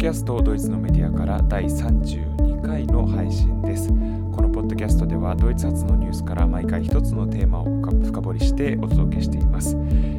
[0.00, 3.88] キャストドイツのメディアから第32回の配信です。
[3.90, 9.76] このポッドキャストではドイツ発のニュースから毎回一つのテーマを深掘りしてお届けしています。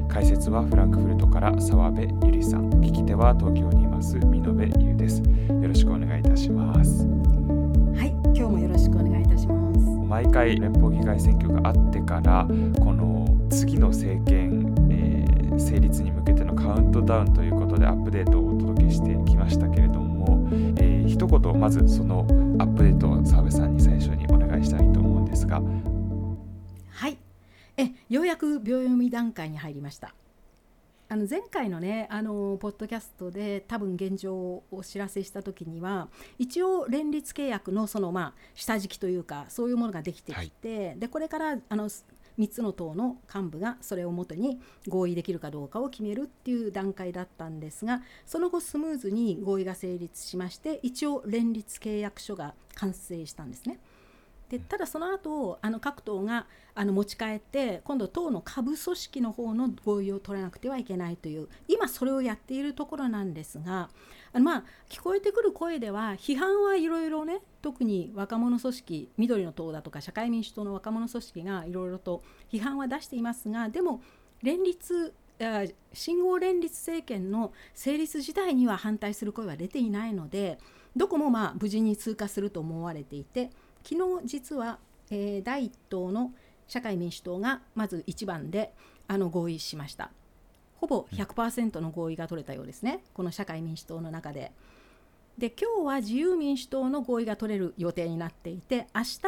[0.07, 2.69] 解説はフランクフルトから澤部ゆりさん。
[2.69, 5.23] 聞き手は東京にいます美濃部優です。
[5.23, 7.07] よろしくお願いいたします。
[7.07, 9.79] はい今日もよろしくお願いいたします。
[10.07, 12.47] 毎回連邦議会選挙があってから
[12.79, 14.50] この次の政権、えー、
[15.57, 20.47] 成立に向けてのカウントダウンということでアップデートをお届けしてきましたけれども、
[20.77, 22.25] えー、一言まずその
[22.59, 25.61] アップデートを澤部さんに最初にお願いしたいと思うんですが。
[26.89, 27.17] はい。
[27.77, 30.13] えようやく秒読み段階に入りました。
[31.11, 36.07] あの前回のねあのポッドキャストで多分現状をお知らせした時には
[36.39, 41.89] 一応連立契約のそのまあ下敷きというかそういうものができてきて、はい、でこれからあの
[42.39, 53.79] 3つの党の幹部がそれをもとに合意できるかどうかを決めるっていう段階だったんですがその後スムーズに合意が成立しまして一応連立契約書が完成したんですね。
[54.51, 63.89] でただその後あの各党があの持ち帰って今度党の下部組織の方の合意を取らなくてはいけないという今それをやっているところなんですが
[64.33, 74.01] あのまあ聞こえてくる声では批判はいろいろね特に若者組織緑の党だとか社会民主党の若者組織がいろいろと批判は出していますがでも
[74.43, 75.13] 連立
[75.93, 80.59] 信号連立政権の成立自体には反対する声は出ていないので
[80.95, 83.49] どこもまあ無事に通過すると思われていて
[83.83, 84.79] 昨日実は、
[85.09, 86.33] えー、第1党の
[86.67, 88.73] 社会民主党がまず1番で
[89.07, 90.11] あの合意しました。
[90.75, 93.03] ほぼ100%の合意が取れたようですね。
[93.13, 94.51] この社会民主党の中で。
[95.37, 99.19] で今日は自由民主党の合意が取れる予定になっていて明日、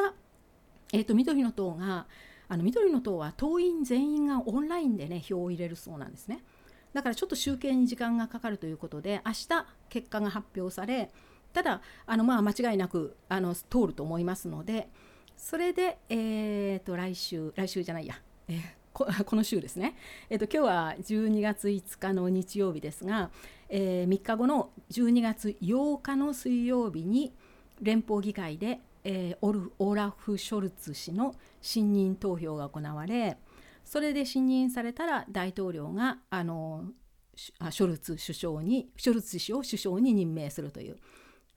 [0.93, 2.05] えーと、緑の党が
[2.49, 6.43] あの緑の党は党員全員がオンラインでね票を入れるそうなんですね。
[6.93, 11.09] だからちょっと集計に時間がかかるということで明日結果が発表され
[11.53, 14.89] ただあのまあ間違いなくあの通ると思いますので
[15.37, 18.15] それで、えーと、来週来週じゃないや、
[18.47, 19.95] えー、 この週ですね、
[20.29, 23.29] えーと、今日は12月5日の日曜日ですが、
[23.69, 27.33] えー、3日後の12月8日の水曜日に
[27.81, 33.37] 連邦議会で、えー、オルオラフ・ショルツ氏の信任投票が行われ
[33.83, 36.85] それで信任されたら大統領があの
[37.35, 40.97] ショルツ首相にショルツ氏を首相に任命するという。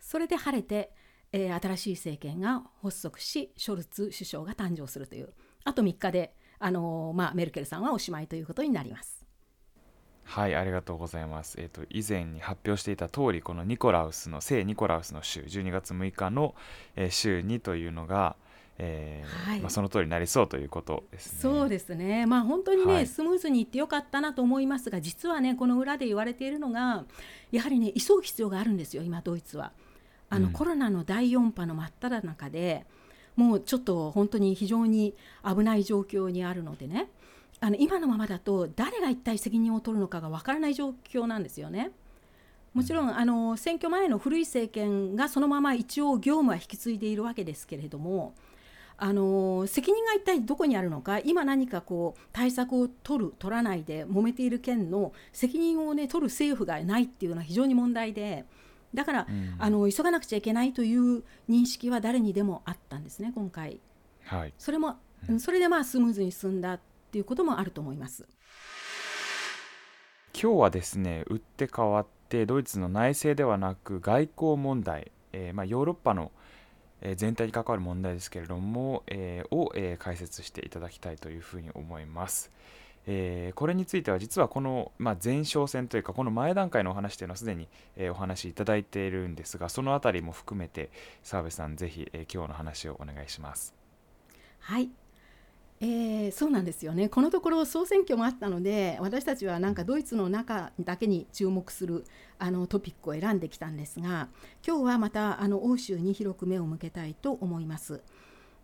[0.07, 0.93] それで晴れて、
[1.33, 5.33] えー、新しい政権が発足しショルツ首相が誕生するという
[5.65, 9.27] あと3日で、あのー、まあ、メルケルさんはおしまいということになります。
[10.23, 11.57] はいありがとうございます。
[11.61, 16.55] えっ、ー、と以前に発表していた通りこのニコラウスの聖ニコラウスの週12月6日の、
[16.95, 18.37] えー、週2というのが、
[18.79, 21.39] えー、はい、まあ、その通りになりそうということですね。
[21.41, 27.05] そうですね、まあ、本当にね、はい、スムーズにいってよかったなと思いますが実はねこの裏で言われているのが
[27.51, 29.73] やはりね急ぐ必要があるんですよ今ドイツは。
[30.31, 32.87] あの、うん、コロナの第4波の真っ只中で
[33.37, 35.15] もうちょっと本当に非常に
[35.45, 37.09] 危ない状況にあるのでね
[37.61, 41.91] あの今のままだと誰が一体責任を取るのかがわからない状況なんですよね。
[42.75, 48.35] もちろんあの選挙前の古い政権がそのまま一応業務は引き継いでいるわけですけれども
[48.99, 58.45] あの責任が一体どこにあるのか今何かこう対策を取る取らないで揉めている県の責任をね取る政府がないっていうのは非常に問題で。
[58.95, 63.81] だから、うん、あの急がなくちゃいけないという認識は誰にでもあったんですね今回、
[64.25, 64.97] はい、それも、
[65.29, 66.81] うん、それでまあスムーズに進んだっ
[67.11, 68.27] ていうこともあると思います。
[70.39, 76.31] 今日はですね打って変わってドイツの内政ではなく外交問題、えー、まあ、ヨーロッパの
[77.17, 82.51] 全体に関わる問題ですけれども、えー、を、えー、解説していただきたいというふうに思います。
[83.07, 90.91] えー、これについては実はこの、まあ、前哨戦というかこの前段階のお話というのはすでに、えー、お話しいただいているんですがそのあたりも含めて
[91.23, 93.75] 澤部さんぜひ、えー、今日の話をお願いします。
[94.59, 94.91] はい、
[95.81, 102.05] えー、そうなんですよねこのところ総選挙もあったので私たちはなんかドイツの中だけに注目する
[102.39, 104.29] あのトピックを選んできたんですが
[104.67, 108.03] 今日はまたあの欧州に広く目を向けたいと思います。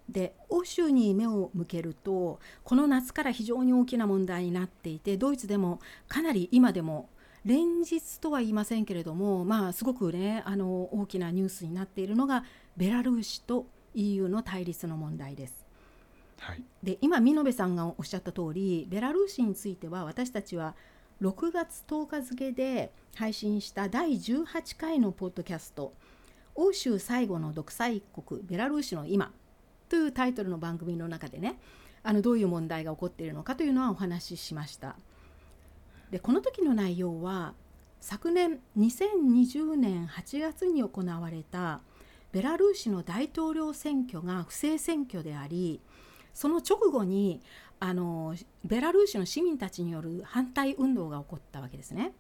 [0.09, 7.09] で欧州に目を向けるとこの夏から非常に大きな問題になっていてドイツでもかなり今でも
[7.45, 12.45] 連日とは言いませんけれどもまあすごくねあの大きなニュースになっているのが
[12.77, 15.63] ベラルーシと EU の対立の問題です。
[16.39, 20.75] はい、で今美濃部さんがおっしゃった通りベラルーシについては私たちは
[21.21, 25.93] 6月10日付で配信した第18回のポッドキャスト
[26.57, 29.33] 「欧州最後の独裁国ベラルーシの今」
[29.93, 31.59] というタイトルの番組の中でね
[32.03, 34.97] あのどういう問題が起こっているのかというのはお話ししました。
[36.11, 37.53] でこの時の内容は
[38.01, 41.83] 昨年2020年8月に行われた
[42.33, 45.83] ベラルーシの大統領選挙が不正選挙であり
[46.33, 47.43] その直後に
[47.79, 48.35] あの
[48.65, 52.15] ベラルーシの市民たちによる反対運動が起こったわけですね。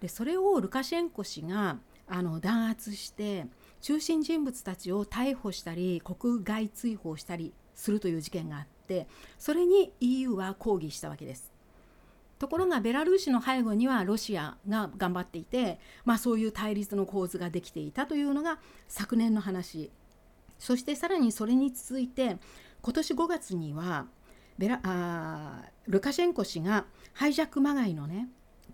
[0.00, 1.78] でそれをルカシェンコ氏が
[2.08, 3.46] あの弾圧して
[3.80, 9.06] 中心人物たちを逮捕したり国外追放したりするという事件があって
[9.38, 11.52] それに EU は抗議したわけです。
[12.38, 19.90] ところがベラルーシの背後にはロシアが頑張っていて、まあ、そういう対立の構図ができていたというのが昨年の話
[20.60, 22.36] そしてさらにそれに続いて
[22.80, 24.06] 今年5月には
[24.56, 28.28] ベラあルカシェンコ氏がハイジャックまがいのね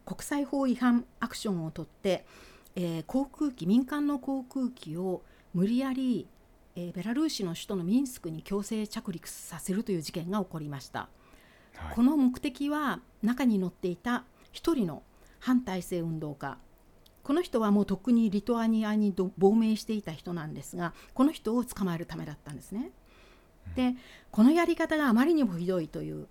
[0.04, 2.26] 国際法違反アクションをとって、
[2.76, 5.22] えー、航空機民間の航空機を
[5.52, 6.26] 無理やり、
[6.76, 11.08] えー、ベラルーシの首都のミンスクに強制着陸させるという事件が起こりました。
[11.76, 15.02] はい、この目的は中に乗っていた一人の
[15.40, 16.58] 反体制運動家
[17.24, 22.92] この人はもうとっくにリトアニアに亡命していた人なんですがこの人を捕まえるためだったんですね。
[23.74, 23.94] で
[24.30, 26.28] このやり方があまりにもひどいという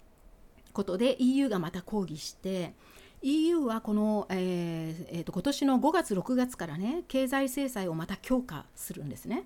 [0.71, 2.73] ことで EU がまた抗議して
[3.23, 9.45] EU はこの、えーえーと、今年の5月6月からね経済制裁をまた強化するんですね。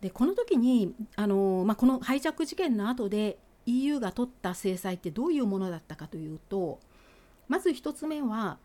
[0.00, 6.80] でこの時にあの、まあ、このハイジャック事件の後で EU が取った制裁ってどういうものだったかというと
[7.48, 8.58] まず1つ目は、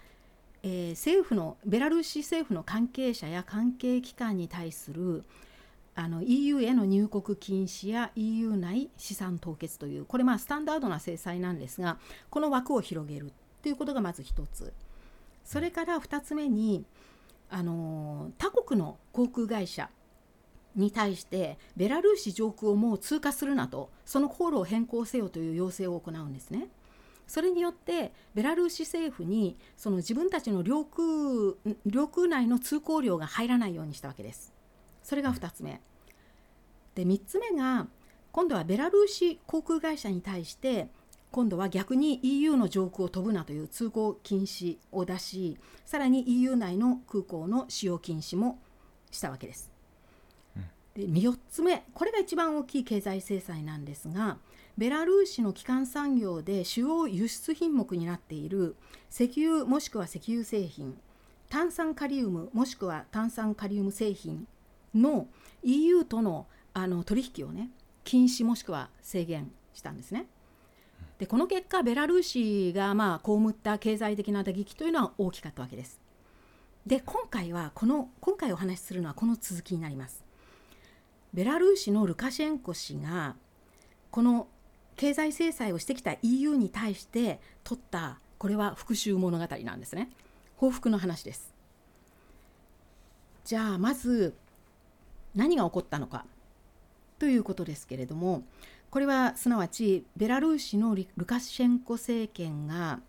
[0.64, 5.24] えー、政府のベラルーシ政府の関係者や関係機関に対する
[5.94, 11.98] あの EU への入国禁止や EU 内資産凍結というこれまあスタンダードな制裁なんですが
[12.30, 13.32] この枠を広げる
[13.68, 14.72] ということがまず1つ
[15.44, 16.86] それから2つ目に
[17.50, 19.90] あの他国の航空会社
[20.78, 26.69] に対してベラルーシ上空をもう通過するなとその航路を変更せよという要請を行うんですね。
[27.28, 31.04] それによってベラルーシ政府にその自分たちの領空
[31.86, 34.54] 領空内の通行料が入らないようにしたわけです。
[35.04, 35.81] それが2つ目。
[36.96, 37.88] で3つ目が
[38.31, 40.88] 今度はベラルーシ航空会社に対して
[41.31, 48.59] 今度は逆に EU の上空を飛ぶなという通行禁止を出しさらに EU 内の空港の使用禁止も
[49.12, 49.71] したわけです。
[50.95, 54.38] で4つ目これが一番大きい経済制裁なんですが
[54.77, 58.75] ベラルーシの基幹産業で主要輸出品目になっている
[59.12, 60.97] 石油もしくは石油製品
[61.50, 64.47] 炭酸カリウムもしくは炭酸カリウム製品
[64.95, 65.27] の
[65.63, 67.69] EU とのあの取引をね
[68.03, 70.27] 禁止もしくは制限したんですね。
[71.19, 76.00] でこの結果ベラルーシがまあ被った経済的な打撃というのは大きかったわけです。
[76.86, 80.24] で今回はこの今回お話しするのはこの続きになります。
[81.34, 83.36] ベラルーシのルカシェンコ氏が
[84.12, 84.48] この
[84.96, 90.10] 経済制裁をしてきた EU に対して取ったこれは復讐物語なんですね
[90.56, 91.54] 報復の話です
[93.46, 94.36] じゃあまず
[95.36, 96.25] 何が起こったのか
[97.20, 98.44] ということですけれども
[98.89, 103.01] これはすなわちベラルーシのルカシェンコ政権が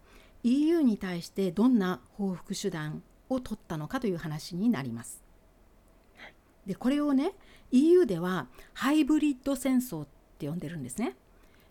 [0.43, 5.23] EU に対してどんな報復手段を取ったのかという話になります。
[6.67, 7.33] でこれをね
[7.71, 10.09] EU ではハイブリッド戦争っ
[10.39, 11.17] て呼んでるんですね。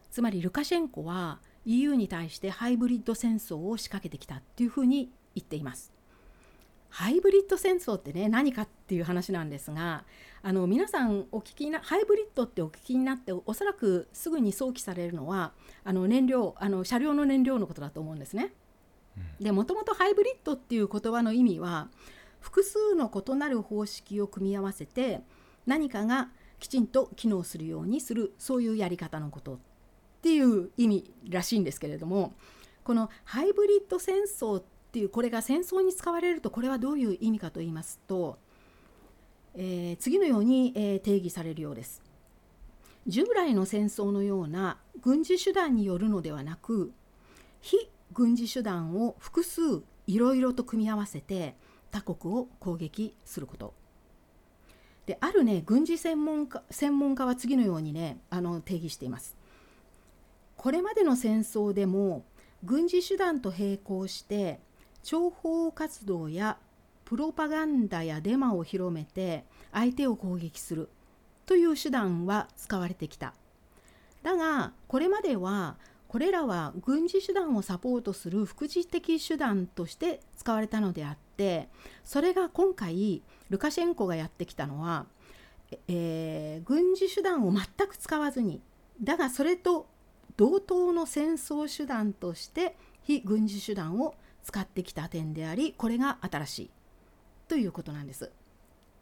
[0.09, 5.96] つまりルカシェンコは EU に対してハイブリッド戦争を仕掛けてきたっていうふうに言っています。
[6.89, 10.06] ハイブリッド戦争ってね何かっていう話なんですが
[10.42, 15.52] あの皆さんお聞きなハイブリッドってお聞きになっておそらくすぐに想起されるのは
[15.83, 18.54] あの燃料あの車両の燃料のことだと思うんですね。
[19.40, 21.90] でもともとハイブリッドっていう言葉の意味は
[22.40, 25.21] 複数の異なる方式を組み合わせて
[25.66, 29.57] 何かがきちんと機能するようにするそういうやり方のことっ
[30.21, 32.35] ていう意味らしいんですけれども
[32.83, 38.37] このハイブリッド戦争っていうこれが戦争に使われるとこれはどういう意味かと言いますと、
[39.56, 42.01] えー、次のように、えー、定義されるようです。
[43.07, 46.92] 従来の戦争のような軍事手段によるのではなく
[47.61, 51.56] 非軍事手段を複数いろいろと組み合わせて
[51.89, 53.73] 他国を攻撃すること
[55.06, 59.37] であるね軍事専門家専門家は次のようにねあの定義しています
[60.57, 62.25] これまでの戦争でも
[62.63, 64.59] 軍事手段と並行して
[65.04, 66.57] 諜報活動や
[67.06, 70.89] プロパガンダやデマを広めて相手を攻撃する
[71.45, 73.33] という手段は使われてきた。
[74.23, 75.77] だがこれまでは
[76.07, 81.68] これらは軍事手段をサポートする副次的手段として使われたのであって
[82.04, 85.06] それが今回ルカシェンコがやってきたのは、
[85.87, 88.61] えー、軍事手段を全く使わずに
[89.01, 89.87] だがそれと
[90.37, 94.16] 同等の戦争手段として非軍事手段を
[94.47, 96.69] 使ってきた点でありこれが新しい
[97.49, 98.31] ということなんです。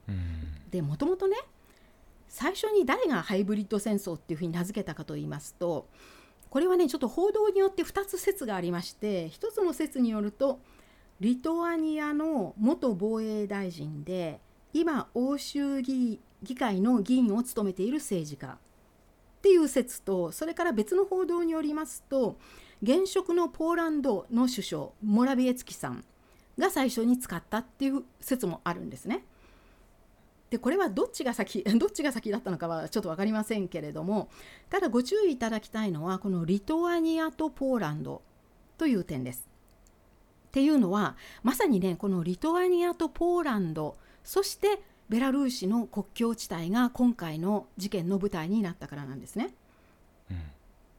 [0.10, 1.38] うんでもともとね
[2.28, 5.88] 最初に誰がハイブリッド戦争っていうふうに名付けたかと言いますと
[6.50, 10.60] これはねちょっと報道によって2つ説がありまして1つの説によると
[11.20, 14.42] リトアニアの元防衛大臣で
[14.74, 18.58] 今欧州議議会の議員を務めている政治家っ
[19.44, 22.38] ていう説とそれから別の報道によりますと
[22.84, 26.04] 現職のポーランドの首相モラビエツキさん
[26.58, 29.24] が最初に使ったっていう説もあるんですね。
[30.50, 34.30] でこれはどっちが先 どっちが先だったのかはちょっと分かりませんけれども
[34.70, 38.22] ただご注意いただきたいのはこのリトアニアとポーランド
[38.78, 39.48] という点です。
[40.48, 49.54] っていうのはまさにねこのリトアニアとポーランドそしてベラルーシの国境地帯が今回の事件の舞台になったからなんですね。
[50.32, 50.38] うん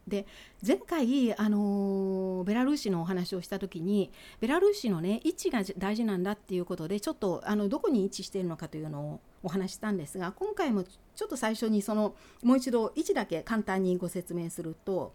[0.07, 0.25] で
[0.65, 15.15] 前回、あのーベラルーシのお話をした時にベラルーシの、ね、位置が大事なんだっていうことでちょっとあのどこに位置しているのかというのをお話したんですが今回もちょっと最初にそのもう一度位置だけ簡単にご説明すると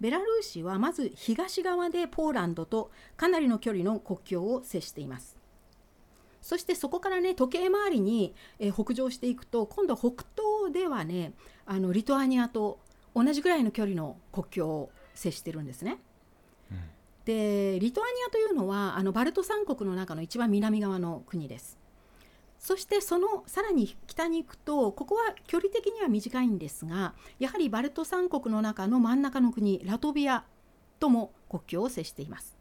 [0.00, 5.36] ベラルーシはまず東側でポーランドとかなりの距離の国境を接しています。
[6.42, 11.32] そしてそこからね時計回りに、え北上していくと今度北東ではね
[11.64, 12.78] あのリトアニアと
[13.16, 15.98] 同じぐらいの距離の国境を接してるんですね。
[16.70, 16.78] うん
[17.26, 21.76] でリトアニアというのはあのバルト三国の中の一番南側の国です。
[22.60, 30.44] そしてそのさらに北に行くとここは距離的には短いんですがやはりバルト三国の中の真ん中の国ラトビア
[31.00, 32.56] とも国境を接しています。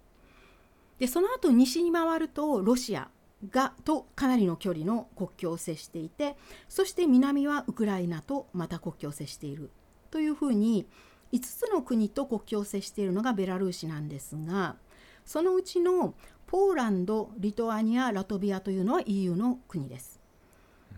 [0.97, 3.09] でその後西に回るとロシア
[3.51, 6.35] がとかなりの距離の国境を接していて
[6.69, 9.69] そして南はウクライナとまた国境を接している
[10.15, 10.87] というふうに
[11.33, 14.77] 5つの国と国境を接しているのがベラルーシなんですが
[15.25, 16.13] そのうちの
[16.47, 20.21] ポーランドリトアニアラトビアというのは EU の国です。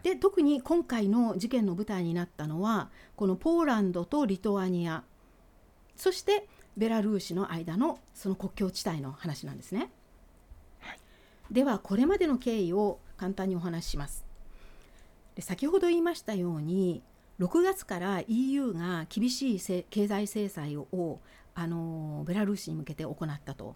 [0.03, 5.03] で特に今回の事件の舞台になったのはこのポーランドとリトアニア
[5.95, 6.47] そして
[6.77, 9.89] ベラルーシの間のその国境地帯の話なんですね。
[11.49, 14.27] ではこれまでの経緯を簡単にお話しします。
[15.33, 17.01] で先ほど言いましたように
[17.39, 21.19] 6月から EU が厳しい経済制裁を
[21.53, 23.75] あのベラルーシに向けて行ったと。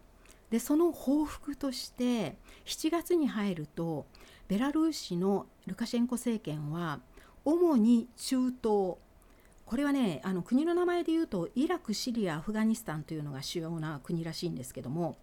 [0.50, 4.06] でその報復として7月に入ると
[4.50, 7.00] ベラルーシのルカシェンコ政権は
[7.46, 15.16] 主に中東これはねあの国の名前で言うとイラクシリアアフガニスタンというのが主要な国らしいんですけども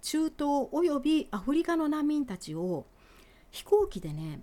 [0.00, 2.86] 中東およびアフリカの難民たちを
[3.50, 4.40] 飛行機でね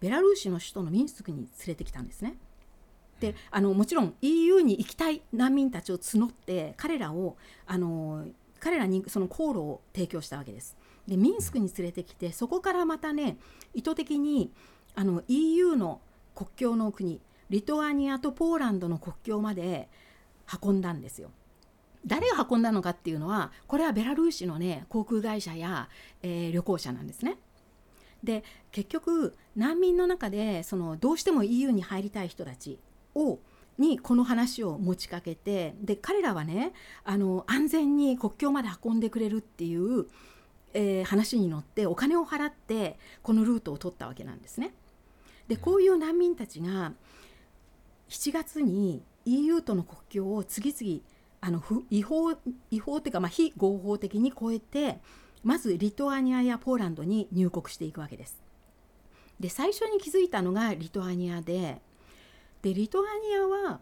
[0.00, 2.36] ベラルーシの首都のミンスクに連れてきたんですね。
[3.20, 8.26] であのもちろん EU に行きたい難民たちを募って彼らをあの
[8.60, 10.76] 彼らにその航路を提供したわけです。
[11.06, 13.38] でミンスクに連れてきてそこからまたね
[13.74, 14.52] 意図的に
[14.94, 16.00] あの EU の
[16.34, 17.20] 国境の国
[17.50, 19.88] リトアニアとポーランドの国境まで
[20.62, 21.30] 運んだんですよ。
[22.06, 25.88] 誰が運んだのかっていうのはこれはベラルーシのね航空会社や、
[26.22, 27.38] えー旅行者なんですね。
[28.22, 32.78] で結局難民の中でそのどうしても EU に入りたい人たち
[33.14, 33.38] を
[33.78, 36.72] にこの話を持ちかけてで彼らはね
[37.04, 40.06] あの安全に国境まで運んでくれるっていう、
[40.74, 44.74] えー話に乗ってお金を払ってこのルートを取ったわけなんですね。
[45.46, 46.92] でこういう難民たちが
[48.08, 51.00] 7月に EU との国境を次々
[51.40, 52.32] あの不違法
[52.70, 54.98] 違法というか、まあ、非合法的に越えて
[55.42, 58.42] まずリトアニアやポーランドに入国していくわけです。
[59.40, 61.80] で最初に気づいたのがリトアニアで
[62.68, 63.80] でリトアニアは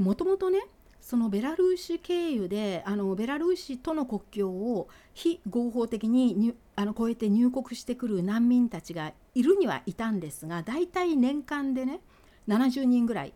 [0.00, 0.60] もともとね
[1.00, 12.00] そのベラルーシ経由であのベラルーシとの国境を非合法的に入あの越えて入国してくる難民たちがいるにはいたんですが大体年間でね
[12.48, 13.32] 70人ぐらい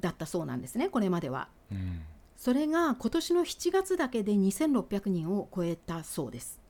[0.00, 1.48] だったそうなんですねこれまでは。
[1.70, 2.02] うん
[2.34, 6.60] それが今年の7月だけで2600人を超えたそうです。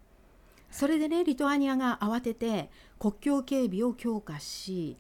[0.71, 4.99] それでねリトアニアが慌てて国境警備を強化し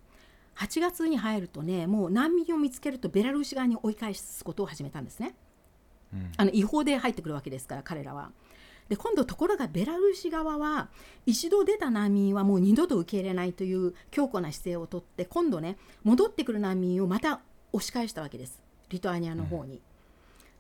[0.56, 5.34] 8月に入るとねもう難民を見つけるとベラルーシ側に追い返すことを始めたんですね。
[6.12, 8.32] うんあの違法で入ってくるわけですから彼らは。
[8.88, 10.88] で今度ところがベラルーシ側は
[11.24, 17.40] 一度出た難民はもう二度と受け入れないという強固な姿勢をとって今度ね戻ってくる難民をまた
[17.72, 19.80] 押し返したわけですリトアニアの方に。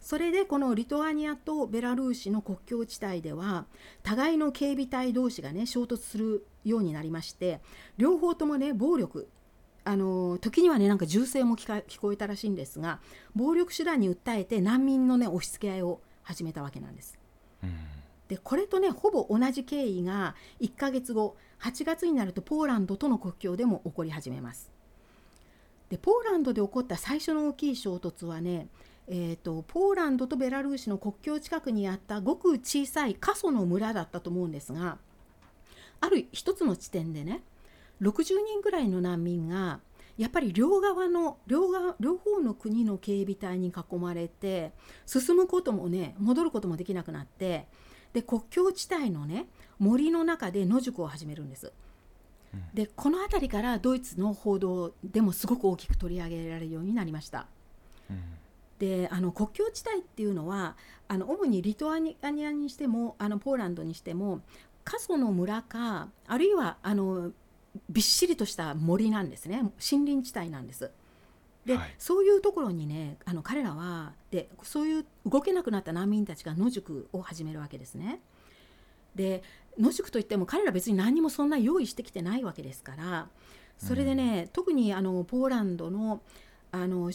[0.00, 3.66] それでこのリトアニアとベラルーシの国境地帯では
[4.02, 7.60] 互いの警備隊同士がね衝突するようになりまして
[7.98, 9.28] 両方ともね暴力
[9.84, 13.00] あの時にはねなんか銃声も聞か聞こえたらしいんですが
[13.34, 17.18] 暴力手段に訴えて難民のね押し付け合いを始めたわけなんです。
[17.62, 17.70] うん
[18.28, 24.70] ででこれとねほぼ同じ経緯が1ヶ月後8月になるとポーランドとの国境でも起こり始めます。
[25.90, 28.68] でポーランドで起こった最初の大きい衝突はね
[29.08, 34.96] えーと、ポーランドとベラルーシの国境近くにあったごく小さい過疎の村だったと思うんですが
[36.00, 37.42] ある一つの地点でね
[38.02, 39.80] 60人ぐらいの難民が
[40.18, 44.72] やっぱり両側の両側両方の国の警備隊に囲まれて
[45.06, 47.66] 進むこともね戻ることもできなくなって
[48.12, 49.46] で国境地帯のね
[49.78, 51.72] 森の中で野宿を始めるんです。
[52.74, 57.46] でこの辺りからドイツの報道でもすごく大きく取り上げられるようになりました。
[58.10, 58.22] うん
[58.82, 64.40] であの国境地帯っていうのはあの主にリトアニアにしてもあのポーランドにしても
[64.82, 67.30] 過疎の村かあるいはあの
[67.88, 70.90] びっしりとした森なんですね森林地帯なんです。
[71.64, 78.20] で、はい、そういうところにねあの彼らはでそういう動けなくなった難民たちが野宿を始めるわけですね。
[79.14, 79.42] で
[79.78, 83.28] 野宿といっても彼ら別に何もそんな用意してきてないわけですから
[83.78, 86.20] それでね、うん、特にあのポーランドの
[86.72, 87.12] あの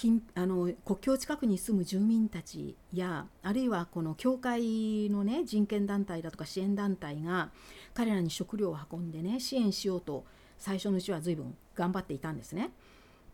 [0.00, 7.50] 近あの国境近くに住む住民たちやあるいはこの教会のね人権団体だとか支援団体が
[7.92, 10.24] 彼らに食料を運んでね支援しようと
[10.56, 12.70] 最初のうちは随分頑張っていたんですね。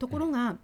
[0.01, 0.59] ところが、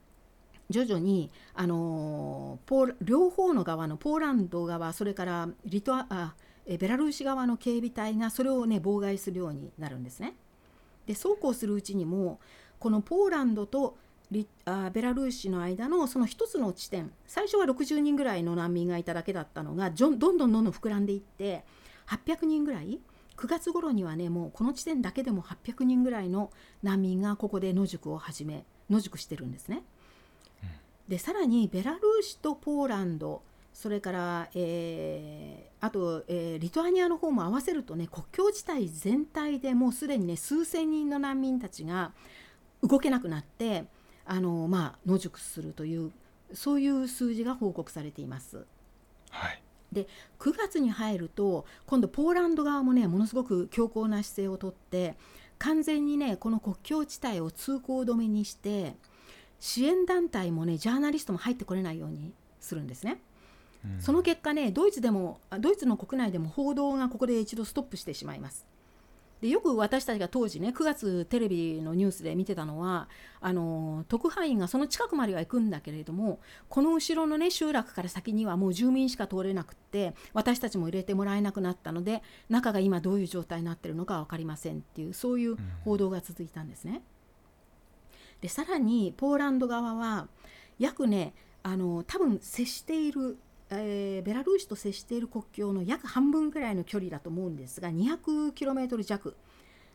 [0.71, 6.35] 徐々にあのポー両方の側のポーランド側それからリトアあ
[6.66, 10.35] ベラルーシ側の警備隊がそれをね妨害するようになるんですね。
[11.06, 12.40] でそうこうするうちにも
[12.80, 13.97] このポーランドと
[14.33, 21.65] リあベラルーシの間のその一つの地点最初は60人ぐらいの難民がいただけだったのがどんどんどんどん膨らんでいって
[22.07, 22.99] 800人ぐらい
[23.37, 26.51] 9月頃にはねもうこの地点だけでも800人ぐらいの
[26.83, 29.83] 難民がここで野宿を始め野宿してるんですね。
[31.09, 33.43] でさらにベラルーシとポーランド
[33.75, 42.12] それから、えー、あと、えー、リトアニアの方も合わせるとね国境地帯全体でもうすでにね数千人の難民たちが
[42.83, 43.85] 動けなくなって
[44.26, 46.12] あの、まあ、野宿するという
[46.54, 48.64] そういう数字が報告されています。
[49.30, 50.06] はい、で
[50.38, 55.14] 9月に入ると今度ポーランド側もねものすごく強硬な姿勢をとって
[55.58, 58.94] 完全にねこの国境地帯を通行止めにして
[59.61, 63.18] 支援団体もねジャーナリストも入ってこれないようにするんですね。
[63.85, 68.66] うん、その結果ねドイツでもドイツの国内でも報道がここで一度ストップしてしまいます。
[69.42, 73.09] でよく私たちが当時ね9月テレビのニュースで見てたのは
[73.40, 87.02] あの特派員がその近くまでは行くんだけれどもこの後ろのね集落から先にはもう住民しか通れなくって私たちも入れてもらえなくなったので中が今どういう状態になってるのか分かりませんっていうそういう報道が続いたんですね。
[88.40, 90.28] でさらにポーランド側は
[90.78, 93.38] 約ねあの多分接している
[93.80, 99.37] えー、ベラルーシと接している国境の約半分ぐらいの距離だと思うんですが 200km 弱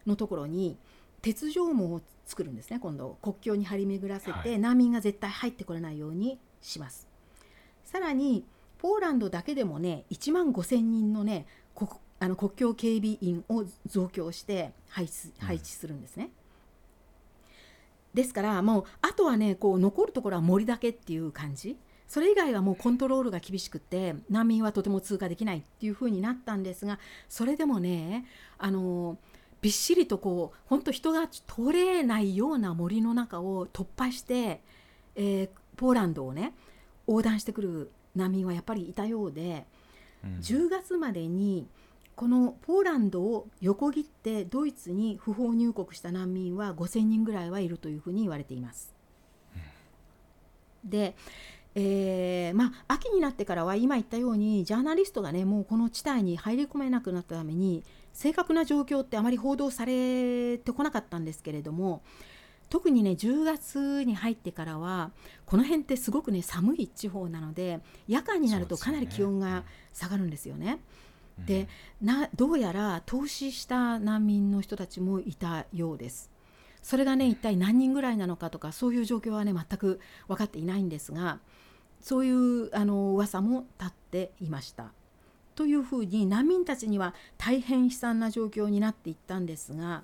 [0.05, 0.77] のところに
[1.21, 7.07] 鉄条網を作るんですね今度国境に張り巡らせて、難民が絶対入ってこれないようにします。
[7.83, 8.45] さらに
[8.77, 16.31] ポーランドだけでもね1万5,000人のね国あの国境警備員を増強して配置配置するんですね。
[18.13, 21.77] ですからもうあとはねこう残るところは森だけっていう感じ
[22.07, 28.25] それ以外はもうコントロールが厳しくて難民はとても通過できないっていう風になったんですがそれでもね
[28.57, 29.17] あの
[29.61, 31.41] びっしりとこう本当人が通
[31.73, 34.61] れないような森の中を突破して、
[35.15, 36.53] えー、ポーランドをね
[37.07, 39.65] 横断してくる難民はやっぱりいたようで、
[40.23, 41.67] うん、10月までに
[42.15, 48.93] このポーランドを横切ってドイツに不法入国した難民は5,000人ぐらいはいるというふうに言われています。
[50.83, 51.15] うん、で
[51.79, 62.01] えー、まあ、秋になってからは今言ったようにジャーナリストがねもうこの地帯に入り込めなくなったために正確な状況ってあまり報道されてこなかったんですけれども
[62.69, 65.11] 特にね10月に入ってからは
[65.45, 69.63] この辺ってすごくね寒い地方なので夜間になるとかなり気温が
[69.93, 70.79] 下がるんですよね。
[71.45, 71.67] で
[72.01, 76.31] などうやら投資した難民の人たちもいたようです。
[76.81, 81.39] それがね一体何人ぐらいなのかとかそういう状況はね全く分かっていないんですが
[82.01, 84.91] そういうあの噂も立っていました。
[85.55, 90.03] というふうに難民たちには大変悲惨な状況になっていったんですが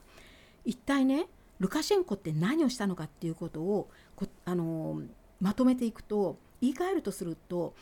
[0.65, 1.27] 一体ね
[1.59, 3.87] ルカシェンコって何をしたのかっていうことを
[4.45, 5.01] あの
[5.39, 7.75] まとめていくと言い換えるとすると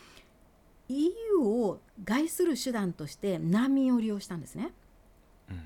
[0.89, 4.73] EU を害する手段として難民を利用したんですね。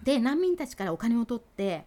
[0.03, 1.85] で難民たちからお金を取って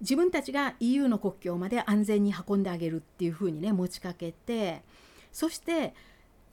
[0.00, 4.82] 自分たちが EU の国境まで安全に運んであげるっていうふうにね持ちかけて
[5.36, 5.92] そして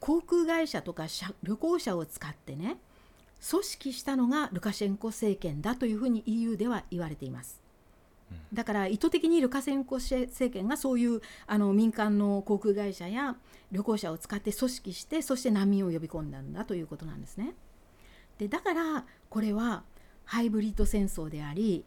[0.01, 1.05] 航空会社とか
[1.41, 2.75] 旅行者を使ってね
[3.49, 7.61] 組織したのがルカシェンコ政権だというふうに EU では言われています。
[8.51, 13.37] だから意図的にルカシェンコ政権がそういうあの民間の航空会社や
[13.71, 17.53] 旅行者を使って組織してそして難民を呼び込んだんだということなんですね。
[18.37, 19.83] でだからこれは
[20.25, 21.85] ハイブリッド戦争であり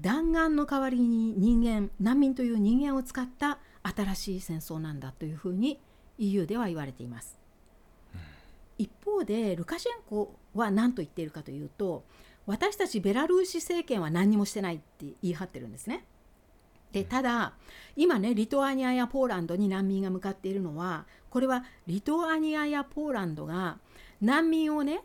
[0.00, 5.78] 弾丸の代わりに人間難民という人間を使った新しい戦争なんだというふうに
[6.18, 7.38] EU では言われています。
[8.78, 12.04] 一方でルカシェンコは何と言っているかというと
[12.46, 16.04] 私たちベラルーシ政権は何にもしてないって言い張ってるんですね。
[16.92, 17.52] でただ
[17.96, 23.78] 今ねリトアニアやポーランドに難民が向かっているのはこれはリトアニアやポーランドが
[24.22, 25.02] 難民をね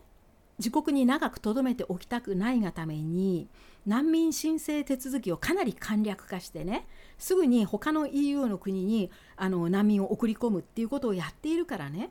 [0.58, 3.48] 自国に長く留めておきたくないがために
[3.86, 6.86] 難民申請手続きをかなり簡略化してね
[7.18, 12.10] すぐに他の EU の国にあの難民を送り込むっていうことをやっているからね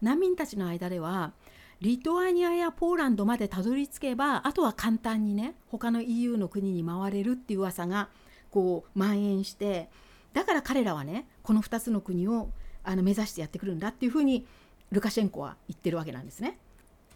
[0.00, 1.32] 難民たちの間では
[1.80, 8.08] リトアニアやポーランドまでたどり着けばあとは簡単にね他の EU の国に回れるっていう噂が
[8.50, 9.88] こう蔓延して
[10.32, 12.50] だから彼らはねこの2つの国を
[12.84, 14.46] あの目指してやってくるんだっていうふうに
[14.90, 16.58] ルカシェンコは言ってるわけなんですね。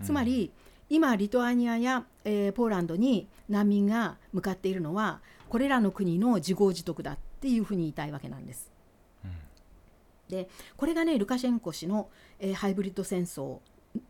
[0.03, 0.51] つまり、
[0.88, 8.70] 今リトアニアや、えー、ポーランドに難民が向かっているのはこれらの国の自業自得だっていうふうに言いたいわけなんです。
[9.25, 9.31] うん、
[10.29, 13.59] でこれがねルカシェンコ氏の、えー、ハイブリッド戦争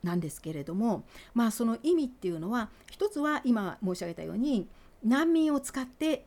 [0.02, 4.68] なんですけれどもまあその意味っていうのは一つは今申し上げたように
[5.04, 6.26] 難民を使って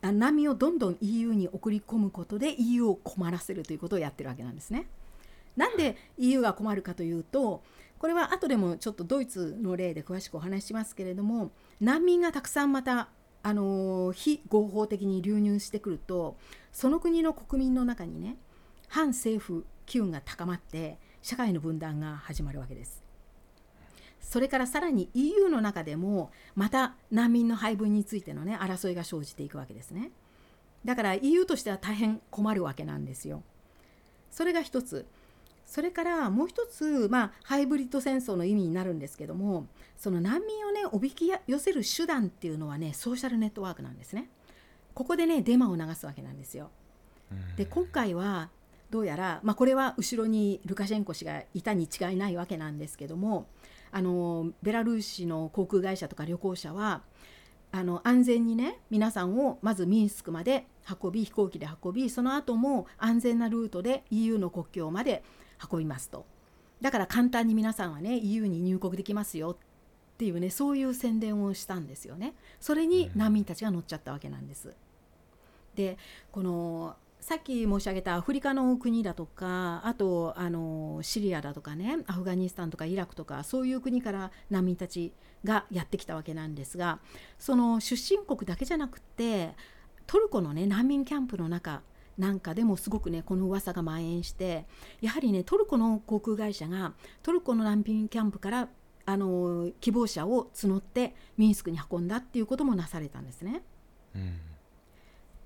[0.00, 4.86] 難民をどんどん EU に送り込むことで EU を困らせるということをやってるわけなんですね。
[5.56, 7.62] なんで EU が困るかというと
[8.02, 13.10] これは後でもちょっとドイツの例で詳しくお話しますけれども難民がたくさんまた
[13.44, 16.36] あの非合法的に流入してくると
[16.72, 18.38] その国の国民の中にね
[18.88, 23.04] 反政府機運が高まって社会の分断が始まるわけです。
[24.20, 30.10] それからさらに EU の中でもまた難民の配分についてのね争いが生じていくわけですね。
[30.84, 33.44] だから EU としては大変困るわけなんですよ。
[34.32, 35.06] それが一つ。
[35.72, 44.28] それからもう一つ、まあ、ハイブリッド戦争の意味になるんですけどもその難民をねおびき寄せる手段っていうのはねソーシャルネットワークなんですね。
[44.92, 46.68] ここでねデマを流すわけなんですよ。
[47.56, 48.50] で今回は
[48.90, 53.46] どうやら、まあ、これは後ろにルカシェンコ氏がいたに違いないわけなんですけども
[53.92, 57.00] あのベラルーシの航空会社とか旅行者は
[57.70, 60.66] あの安全にね皆さんをまずミンスクまで
[61.02, 65.24] 運び飛行機で運びその後も安全なルートで EU の国境まで
[65.70, 66.26] 運びますと。
[66.80, 69.56] だから簡単に皆さんはね EU に入国できますよっ
[70.18, 72.34] ていうねそういう宣伝をしたんですよね。
[72.60, 74.74] それに難民たちが乗っちゃったわけなんです。
[75.74, 75.96] で
[76.30, 85.12] このさっき申し上げたアフリカの国だとかあとあのシリアだとかねアフガニスタンとかイラクとかそういう国から難民たち
[85.44, 86.98] がやってきたわけなんですが
[87.38, 89.54] その出身国だけじゃなくて
[90.08, 91.82] トルコのね難民キャンプの中
[92.18, 94.66] なんかでもすごくねこの噂が蔓延して
[95.00, 98.68] やはりねトルコの航空会社がトルコの難民キャンプから
[99.04, 103.62] あの希望者を募ってミンスクに運んだっていうこともなされたんですね。
[104.14, 104.34] うん、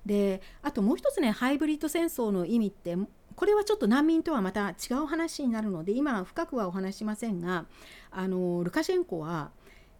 [0.05, 2.97] であともう一つねハイブリッド戦争の意味って
[3.35, 7.65] これはちょっと難民とはまた違う話になるので今深くはお話しませんが
[8.11, 9.51] あのルカシェンコは、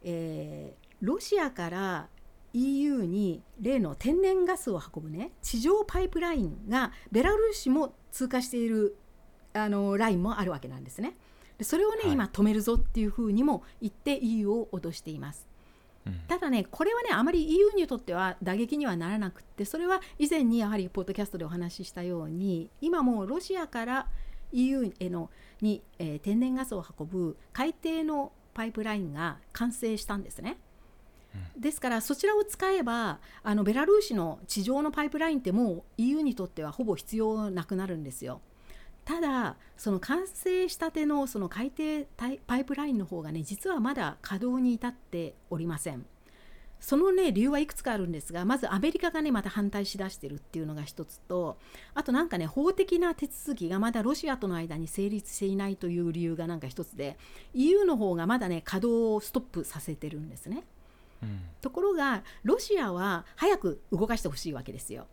[0.03, 2.07] えー、ロシアから
[2.57, 8.97] EU に例の天然ガスを運ぶね地上パイプラインがベラルーシも通過している
[9.53, 11.15] あのラインもあるわけなんですね。
[11.57, 15.47] でそれをね、はい、今止めるぞっていうふうにも言って EU を脅しています。
[16.05, 24.07] うん、ただねこれはねあまり EU にとっては打撃にはならなくってそれは以前にやはりポッドキャストでお話ししたように今もロシアから
[24.51, 25.29] EU への
[25.61, 30.57] に、えー、天然ガスを運ぶ海底のパイプラインが完成したんですね。
[31.57, 38.41] ですからそちらを使えばあのベラルーシの地上のパイプラインってもう EU にとってはほぼ必要なくなるんですよ。
[39.05, 42.05] ただその完成したてのその海底
[42.45, 46.05] パイプラインの方がね実はまだ稼働に至っておりません。
[46.79, 51.57] そのね理由はいくつかあるんですがまずアメリカがねまた反対しだしてるっていうのが一つと
[51.93, 57.17] あとなんかね法的な手続きがまだロシアとの間に成立していないという理由がなんか一つで
[57.53, 60.63] EU の方がまだね稼働をストップさせてるんですね。
[61.61, 65.07] ところがロシアは早く動かしてほしいわけですよ。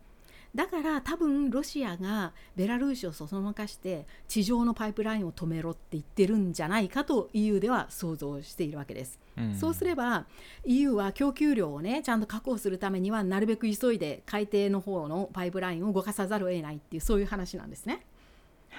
[0.55, 9.19] だから多分ロシアがベラルーシをそそのかして地上のパイプラインを止めろって言ってるんじゃないかと EU では想像しているわけです。
[9.37, 10.27] うん、そうすれば
[10.63, 18.05] EU は供給量をねちゃんと確保するためにはなるべく急いで海底の方のパイプラインを動かさざるを得ないっていうそういう話なんですね。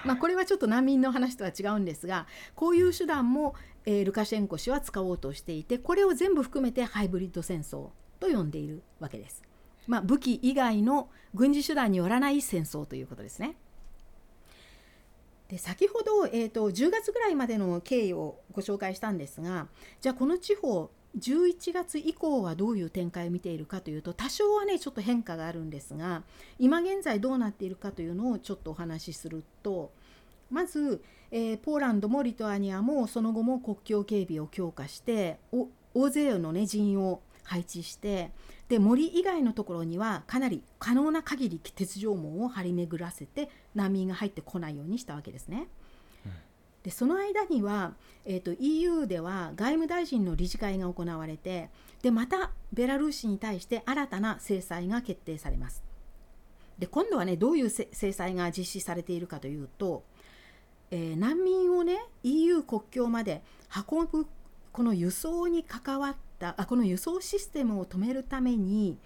[0.05, 3.55] まあ、これはちょっと難民の話とは違うんですがこういう手段も、
[3.85, 9.43] えー、ルカシェンコ氏は使おうとしていてこれを全部含めてハイブリッド戦争と呼んでいるわけです。
[9.87, 13.55] まあ、武器以外の軍事手段によらない戦争ということですね。
[15.47, 19.67] で先ほど、えーと、10月ぐらいまでの経緯をご紹介したんですが
[20.01, 26.23] じゃあこの地方11月以降はどういう展開を見ているかというと多少はねちょっと変化があるんですが
[26.59, 29.91] 今現在どうなっているかというのをちょっとお話しすると
[30.51, 35.39] まず、えー、ポーランドもリトアニアもその後も国境警備を強化して
[35.93, 38.31] 大勢の、ね、人員を配置して
[38.67, 45.67] で森以外のところにはかなり可能な限り鉄条網を張り巡らせて難民が入ってこないようにしたわけですね。
[46.83, 47.93] でその間には、
[48.25, 51.69] えーと、EU では外務大臣の理事会が行われて
[52.01, 55.83] でまたベラルーシに対して新たな制裁が決定されます。
[56.79, 60.03] で今度はねどういう制裁が実施されているかというと、
[60.91, 63.41] えー、難民をね EU 国境まで
[63.89, 64.27] 運ぶ
[64.71, 68.99] この輸送に関わったあこの輸送システムを止めるために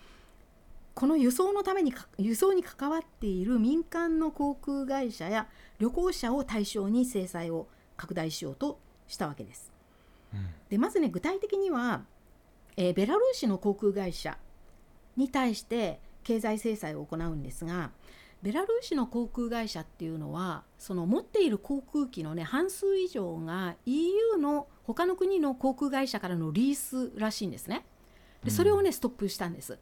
[0.94, 5.48] この輸送のために輸送に関わっている民間の航空会社や
[5.82, 7.68] 旅行者を対象に制裁を
[7.98, 9.72] 拡大しようとしたわけです。
[10.32, 12.04] うん、でまずね具体的には、
[12.78, 14.38] えー、ベラルーシの航空会社
[15.18, 17.90] に対して経済制裁を行うんですが
[18.44, 27.86] ベラルーシの航空会社っていうのはその持っている航空機のね半数以上が EU の他の国の航空会社からのリースらしいんですね。
[28.44, 29.80] でそれをねストップしたんです。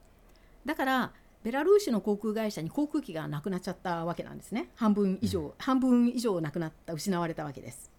[0.66, 1.12] だから
[1.44, 7.92] ベラルーシの航空会社に航空機がなくなっちゃったわけなんですね半分以上、うん、半分以上なくなった失われたわけです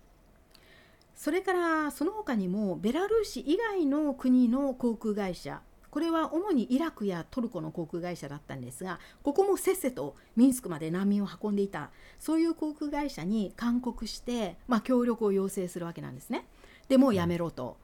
[1.16, 16.46] それからその他にもベラルーシ以外の国の航空会社これは主にイラクやトルコの航空会社だったんですがここもせっせとミンスクまで難民を運んでいたそういう航空会社に勧告して、まあ、協力を要請するわけなんですね。
[16.88, 17.76] でもやめろと。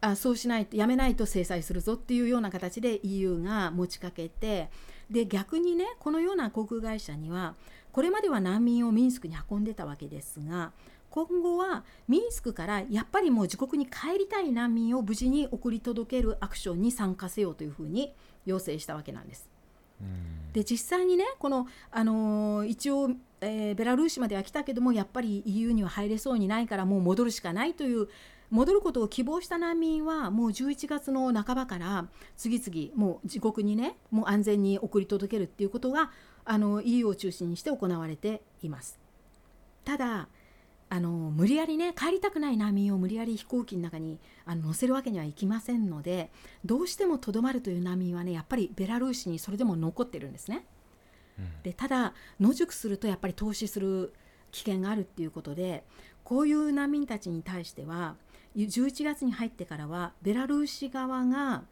[0.00, 4.68] あそうしないとやめないと制裁するぞっていうような形で EU が持ちかけて
[5.10, 7.54] で逆にねこのような航空会社には
[7.92, 10.72] これまでは難民をミンスクに運んでたわけですが
[11.10, 18.12] 今後はミンスクからやっぱりもう自国に帰りたい難民を無事に送り届けるアクションに参加せよというふうに
[18.44, 19.48] 要請したわけなんです。
[20.52, 28.08] で実際にねこの、あのー、一応、えー、ベラルーシまでは来たけどもやっぱり EU には入れそうにないからもう戻るしかないという
[28.50, 32.06] 戻ることを希望した難民はもう11月の半ばから
[32.36, 36.10] 次々もう自国にねもう安全に送り届けるっていうことが
[36.44, 38.98] あの EU を中心にして行われています。
[39.84, 40.28] ただ
[40.88, 46.30] あの無理やりね帰りたくない難民を無理やり飛行機の中にあの乗せるわけにはいきませんので
[46.64, 50.64] どうしてもとどまるという難民はねやっぱりベラルーシにそれでも残ってるんですね。
[51.38, 54.14] うん、でただ野宿するとやっぱり投資する
[54.52, 55.84] 危険があるっていうことで
[56.24, 58.16] こういう難民たちに対しては
[58.64, 61.64] 11月に入ってからはベラルーシ側が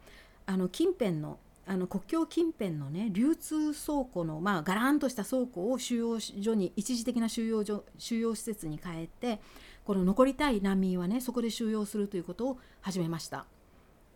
[0.45, 9.41] あの近辺のあの国境近辺のね流通倉庫の、まあ、ガランとした倉庫を収容所に一時的な収容所収容施設に変えて
[9.83, 13.45] この残りたい難民はねそこで収容するということを始めました。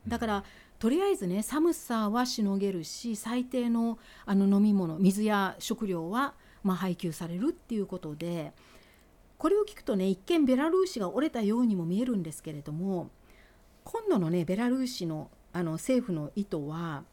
[0.07, 0.43] だから
[0.77, 8.53] とりあえずね寒さはしのげるし最低のあの飲み物水や食料はまあ配給されるっていうことで
[9.39, 13.09] これを聞くとね一見ベラルーシが折れたようにも見えるんですけれども
[13.85, 17.03] 今度のねベラルーシのあの政府の意図は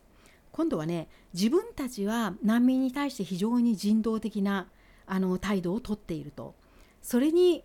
[0.53, 4.67] 今度はね自分たちは難民に対して非常に人道的な
[5.07, 6.55] あの態度をとっていると
[7.01, 7.65] それに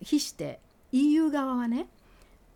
[0.00, 0.58] 比して
[0.90, 1.86] EU 側はね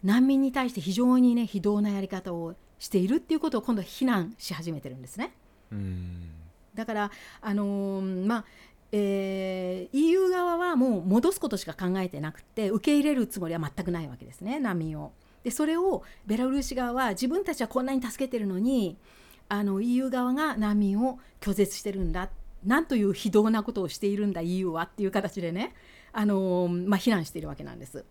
[0.02, 5.32] 難民に対して非常にね非道なやり方をしているっていうことを今度は非難し始めてるんですね。
[6.74, 7.10] だから
[7.40, 8.44] あのー、まあ
[8.90, 15.12] えー、EU 側はもう戻すことしか考えてなくて受け入れるつもりは全くないわけですね難民を。
[15.44, 18.98] でそれをベラルーシ側は自分たちはこんなに助けてるのに
[19.48, 22.30] あの EU 側が難民を拒絶してるんだ
[22.64, 25.74] なんという非道なことをしているんだ EU はっていう形でね、
[26.12, 28.04] あのまあ、非難しているわけなんです。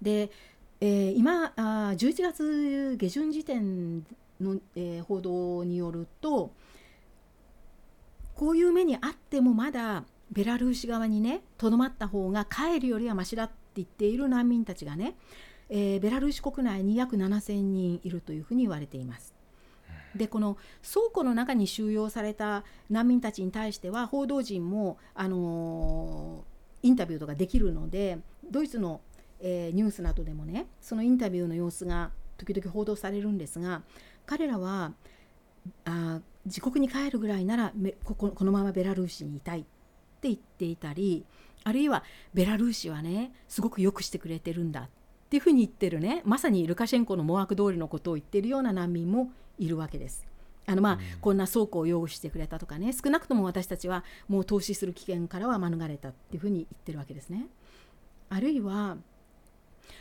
[0.00, 0.30] で、
[0.80, 3.98] えー、今あ11月下旬時点
[4.40, 6.52] の、えー、報道によると
[8.38, 15.16] こういう目にあってもまだベラルーシ側にねとどまった方が帰るよりはましだって言っている難民たちがね、
[15.68, 19.34] えー、ベラルーシ国内に約7000人いるというふうに言われています。
[20.14, 29.00] でこの倉庫の中に収容された難民たちに対しては報道陣も、あのー、インタビューとかできるのでドイツの、
[29.40, 33.82] えー、ニュースなどでもねそのインタビューの様子が時々報道されるんですが
[34.26, 34.92] 彼らは
[35.84, 37.72] あ自国に帰るぐらいなら
[38.04, 39.62] こここのままベラルーシにいたいっ
[40.20, 41.24] て言っていたり
[41.64, 42.04] あるいは
[42.34, 44.88] ベラルーシはねすごくよくしてくれてるんだっ
[45.28, 50.26] ていうふうに言ってるねまさにルカシェンコの思惑通りのことを言ってるような難民もいるわけです。
[50.66, 57.46] あのまあ、うん、こんな倉庫を用意してくれたとかね少なくとも私たちはもう投資する危険からは免れたっていうふうに言ってるわけですね。
[58.28, 58.98] あるいは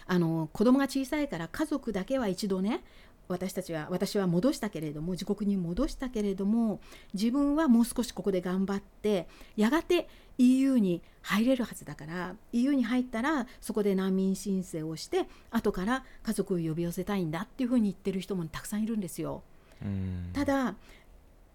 [0.06, 2.84] あの子供が小さいから家族だけは一度ね
[3.27, 6.79] 私たちは私は戻したけれども自国に戻したけれども
[7.13, 19.43] 自分はもう少しここで頑張ってやがて EU に入れるはずだから EU に入ったらそこで難民申請をして後から家族を呼び寄せたいんだっていうふうに言ってる人もたくさんいるんですよ。
[20.33, 20.75] ただ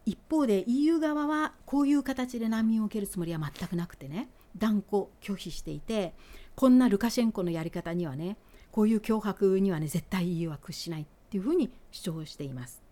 [0.05, 6.13] 一方で EU 側はこういう形で難民を受けるつもりは全くなくてね断固拒否していて
[6.55, 8.37] こんなルカシェンコのやり方にはね
[8.73, 12.83] こういう脅迫にはね絶対 EU は屈しないってていうふうに主張しています。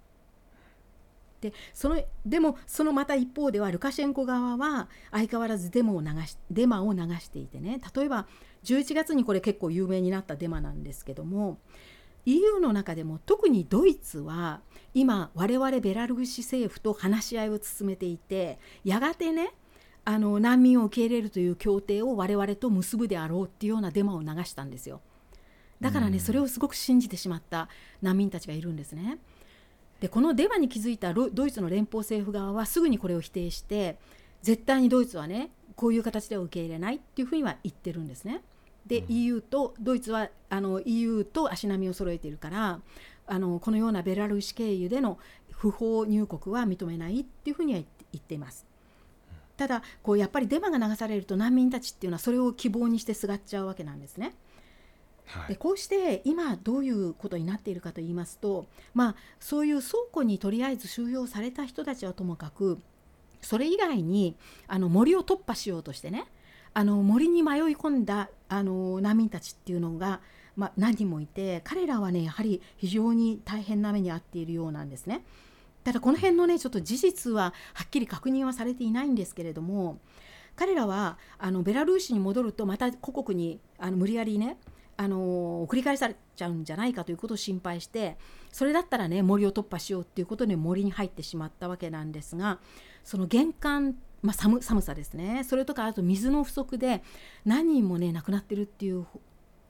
[1.43, 8.27] でそのでもそのまた一方ではルカシェンコ側は相変わらずデモを流しデマを流していてね例えば
[8.65, 11.59] 11月にこれ結構有名になったデマなんですけども
[12.27, 14.61] EU の中でも特にドイツは
[14.93, 19.55] 今我々ベラルーシ政府と話し合いを進めていてやがてね
[20.05, 25.01] あの難民を受け入れるという協定を我々と結ぶであろうっていうようなデマを流したんですよ。
[25.81, 27.69] だからね、それをすごく信じてしまった
[28.03, 29.19] 難民たちがいるんですね。
[30.01, 33.99] でこのデマに気づいたドイツの連邦政府側はすぐにこれを否定して
[34.43, 38.41] 絶対にドイツはねこういう形では受け入れないっていうふうには言ってるんですね。
[38.87, 42.81] で、うん、EU とドイツはあの EU と足並みを揃えているから
[43.27, 45.19] あのこのようなベラルーシ経由での
[45.51, 47.81] 不法入国は認めないっていうふうには
[48.13, 48.67] 言っています。
[49.59, 54.35] ただこうやっぱりデマが流されると難民たちっていうのはそれを希望にしてすがっちゃうわけなんですね。
[55.49, 62.79] でこうして今どういうことになっているかと言いますと、まあ、そういう倉庫にとりあえず収容された人たちはともかく
[63.43, 66.27] それ以外にあの森を突破しようとしてね
[66.75, 70.21] あの森に迷い込んだあの難民たちっていうのが、
[70.57, 75.25] まあ、何人もいて彼らはねやはり非常に大変な目に遭っているようなんですね。
[75.83, 79.99] ただこの辺のねちょっと事実ははっきり確認はされていないんですけれども
[80.55, 84.59] 彼らはあのベラルーシに戻るとまた故国にあの無理やりね
[85.01, 88.19] あの繰り返されちゃうんじゃないかということを心配して
[88.53, 92.59] それだったらね森を突破しようっていうことで森に入ってしまったわけなんですが
[93.03, 97.03] その玄関、まあ、寒寒さですねそれとかあと水の不足で
[97.47, 99.07] 何人もね亡くなってるっていう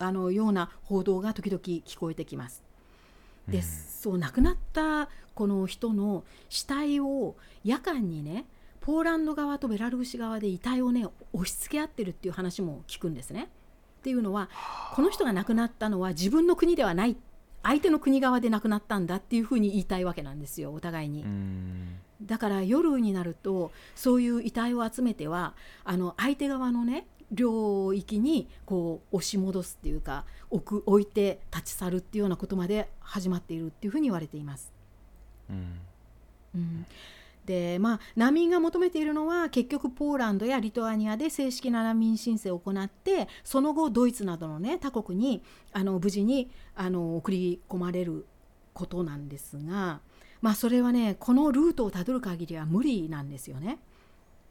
[0.00, 2.64] あのような報道が時々聞こえてきます。
[3.46, 8.46] で、うん、そう亡くなったこの人の死体を夜間にね
[8.80, 13.48] ポーランド側とベラルーシ側で遺体をね押し付け合ってるっていう話も聞くんですね。
[14.00, 14.48] っていうのは
[14.94, 17.16] この人が亡くなったのは自分の国ではない
[17.62, 21.24] 相手の国側で亡くなったんだっていうふうに言いたいわけなんですよお互いに。
[22.22, 34.72] だから夜になるとそういう遺体を集めてはあの相手側のね領域にこう押し戻すっていうか置く置いて立ち去るっていうようなことまで始まっているっていうふうに言われています。
[35.50, 35.78] うん、
[36.54, 36.86] うん
[37.44, 48.26] でまあ、難民が求めているのは結局ポーランドやリトアニアで正式な難民申請を行ってその後ドイツなどの、ね、他国にあの無事にあの送り込まれる
[48.72, 50.00] ことなんですが、
[50.42, 53.78] まあ、それはねこのルートをたどる限りは無理なんですよね。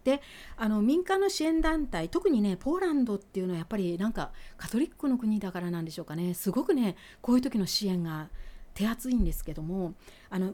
[0.04, 0.22] で
[0.58, 8.30] あの民間の支援団体特にねポーランドっていうのはやっぱりなんかカトリックの国だからなんでしょうかねすごくねこういう時の支援が
[8.74, 9.94] 手厚いんですけども
[10.30, 10.54] あの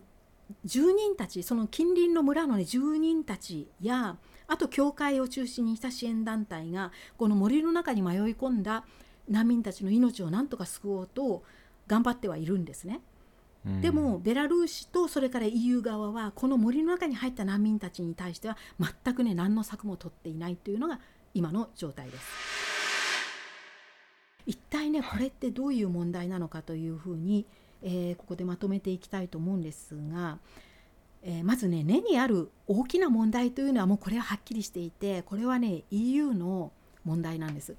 [0.63, 8.85] 住人たちその近隣の村の、ね、住人たちやあと教会を中心にした支援団体がこの森の中に迷い込んだ
[9.27, 11.43] 難民たちの命を何とか救おうと
[11.87, 13.01] 頑張ってはいるんですね。
[13.81, 20.99] でもベラルーシとそれから EU 側はこの森の中に入った難民たちに対しては全くね何の策も取っていないというのが
[21.33, 22.25] 今の状態です。
[24.45, 27.47] 一体ねこれってどういう問題なのかというふうに、
[27.87, 30.39] えー、ここでまとめていきたいと思うんですが、
[31.21, 36.71] えー、まずね根にある大きな問題というのはもうこれははっきりしていてこれはね EU の
[37.05, 37.75] 問題なんです。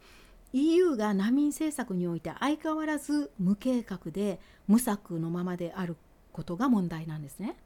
[0.53, 5.97] EU が難民政策において相変わらず無計画で無策のままである
[6.33, 7.57] ことが問題なんですね。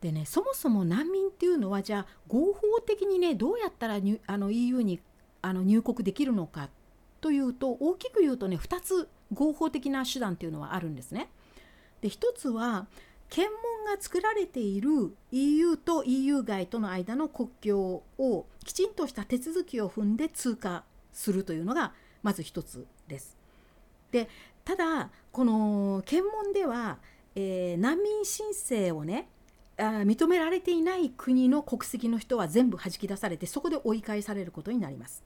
[0.00, 5.00] でねそもそも難民っていうのはじゃあ合法的にねどうやったらにあの EU に
[5.42, 6.70] あの入国できるのか
[7.20, 11.28] というと大きく言うとね2つ合法的な手段っていうのはあるんですね。
[12.04, 12.86] で1つは
[13.30, 20.84] 検問が作られている EU と EU 外との間の国境をきちんとした手続きを踏んで通過
[21.14, 23.38] するというのがまず1つです。
[24.12, 24.28] で
[24.66, 26.98] ただこの検問では、
[27.36, 29.26] えー、難民申請をね
[29.78, 35.24] あ認められていない国の国籍の人は全部弾き出されてそこで追い返されることになります。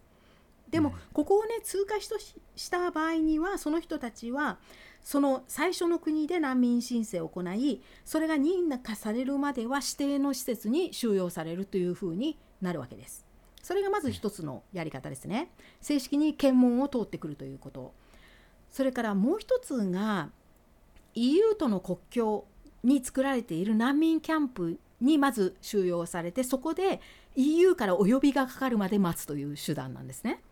[0.71, 4.59] でも、ここをね通過しとしした場合にはその人たちは
[5.03, 13.25] その最初の国で難民申請を行いそれが認可されるまでは指定の施設に収容されるというふうになるわけです。
[13.63, 15.51] それがまず一つのやり方ですね。
[15.81, 17.93] 正式に検問を通ってくるということ。
[18.71, 20.31] それからもう一つが
[21.15, 22.47] EU との国境
[22.83, 27.01] に作られている難民キャンプにまず収容されてそこで
[27.37, 30.43] EU からお呼びがかかるまで待つという手段なんですね。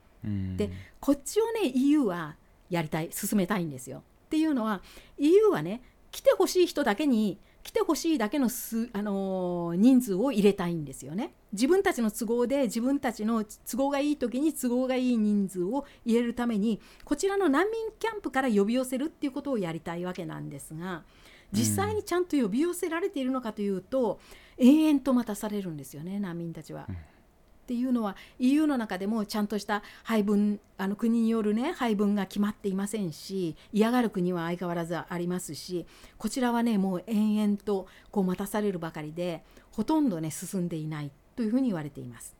[0.56, 0.70] で
[1.00, 2.36] こっちをね EU は
[2.70, 4.02] やりたい進めたいんですよ。
[4.26, 4.82] っていうのは
[5.18, 11.32] EU はね来てほしい人だけに来てほしいだけのす、あのー、人数を入れたいんですよね。
[11.52, 21.02] 自分たちの都合で自分たちの都合がいい時に都合がいい人数を入れるためにこちらの難民キャンプから呼び寄せるっていうことをやりたいわけなんですが
[21.52, 24.20] 実際にちゃんと呼び寄せられているのかというと、
[24.58, 26.86] うん、延々と待たされるんですよね難民たちは。
[26.88, 26.96] うん
[27.66, 35.84] っていうのは EU の中でもちゃんとした配分あの国によるね配分が決まっていませんし嫌がる国は相変わらずありますし
[36.16, 39.42] こちらはねもう延々とこう待たされるばかりで
[39.72, 42.36] ほとんどね進んでいないというふうに言われています。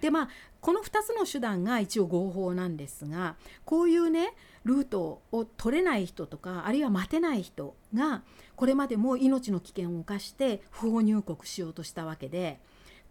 [0.00, 0.28] でまあ
[0.60, 4.34] この2つの手段が一応合法なんですがこういうね
[4.64, 8.22] ルートを取れない人とかあるいは待てない人が
[8.56, 12.58] これまでも命の危険を冒して不法入国しようとしたわけで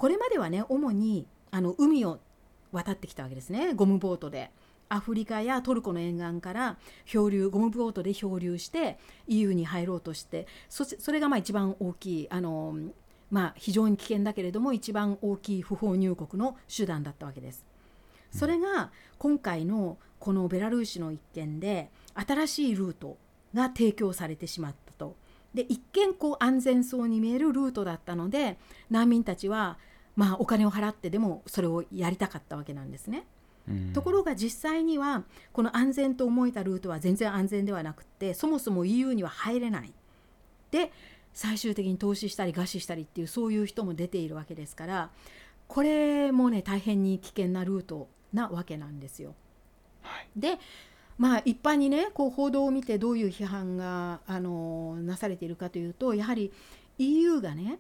[0.01, 2.17] これまではね主にあの海を
[2.71, 4.49] 渡ってきたわけですねゴムボートで。
[4.89, 8.97] アフリカやトルコの沿岸から漂流ゴムボートで漂流して
[9.27, 12.75] EU に入ろうとしてそそれがまあ一番大きいあの、
[13.29, 17.63] まあ、非常に危険だけれども一番大きい不法入国の手段だったわけです。
[18.31, 23.17] それが今回のこのベラルーシの一件で新しいルート
[23.53, 25.15] が提供されてしまったと。
[25.53, 28.57] で一見こう安全そうに見えるルートだったので
[28.89, 29.77] 難民たちは
[30.16, 33.26] まあ、お金を払ってでもそれをやりたかったわけなんですね。
[33.93, 39.93] ところが実際にはこの安全と思えたルートは全然安全ではなくてそもそも EU には入れない。
[40.72, 40.91] で
[41.34, 45.09] 最終的に投資したり餓死したりっていうそういう人も出ているわけですから
[45.68, 49.34] これもね大変に危険なルートなわけなんですよ。
[50.01, 50.57] はい、で
[51.18, 56.51] まあ一般にねこう報道を見てどういう批判があのなされているかというとやはり
[56.97, 57.80] EU がね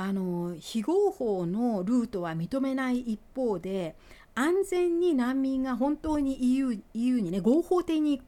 [0.00, 3.96] あの非合法のルートは認めない一方で
[4.34, 8.22] 安全に難民が本当に EU, EU にね合法的に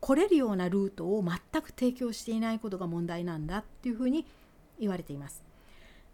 [0.00, 4.24] 来れるようなルートを全く提供していないことが問題なんだっていうふうに
[4.80, 5.42] 言われています。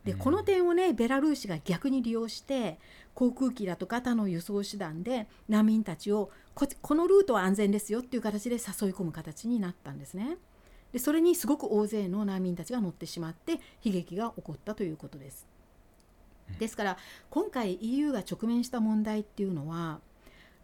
[0.04, 2.78] でこの点をねベラルーシが逆に利用して
[3.14, 10.36] 航空機だとか他の輸送手段で難民たちをこのルートは安全ですよっていう形で誘い込む形になったんですね。
[10.94, 15.44] でそれにすごく大勢の難民たちが乗ってしまって悲劇が起こったということです。
[16.60, 16.98] ですから
[17.30, 19.98] 今回 EU が直面した問題っていうのは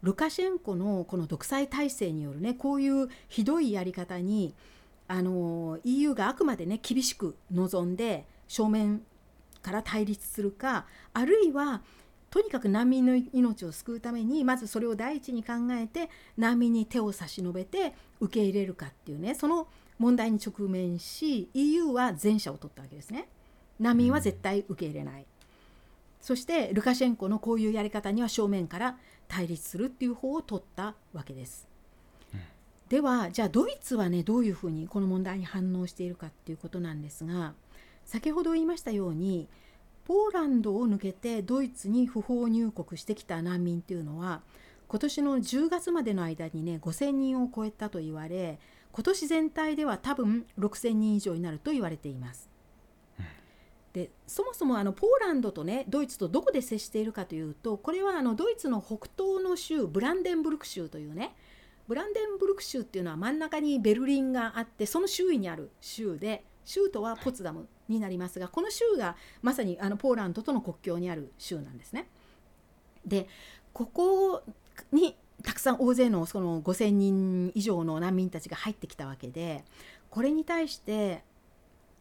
[0.03, 4.53] ルカシェンコのこの独裁体制によるねこういうひどいやり方に
[5.09, 9.01] あの EU があくまでね厳しく望んで正面
[9.61, 11.81] から対立するかあるいは
[12.29, 19.67] とにかく難民の命を救うためにまずそれを第一に考えて難民に手を差し伸べて受け入れるかっていうねその
[20.01, 23.27] 問題に直面し EU は前者を取ったわけですね。
[23.79, 25.25] 難民は絶対受け入れない。
[26.19, 28.97] そしてルカシェンコのこういうやり方には正面から
[29.27, 31.67] 対立するっていう方を取ったわけです。
[32.89, 37.53] ではじゃあドイツはねどういうふうにこの問題に反応しているかっていうことなんですが
[38.03, 39.47] 先ほど言いましたように
[40.03, 44.41] ポーランドを抜けてドイツに不法入国してきた難民っていうのは
[44.89, 48.59] 今年の10月までの間にね5,000人を超えたと言われ
[48.91, 52.49] 今年全体では多分6,000人以上になると言われています。
[53.93, 61.35] でそもそもあのポーランドとねドイツとどこで接しているかというとこれはあのドイツの北東の州ブランデンブルク州というね
[61.89, 72.07] ブランデンブルク州っていうのは真ん中にベルリンがあってその周囲にある州で州都はポツダムになりますがこの州がまさにあのポーランドとの国境にある州なんですね。
[73.05, 73.27] で
[73.73, 74.43] ここ
[74.91, 79.63] にたくさん大勢のその5,000人以上の難民たちが入ってきたわけで
[80.09, 81.23] これに対して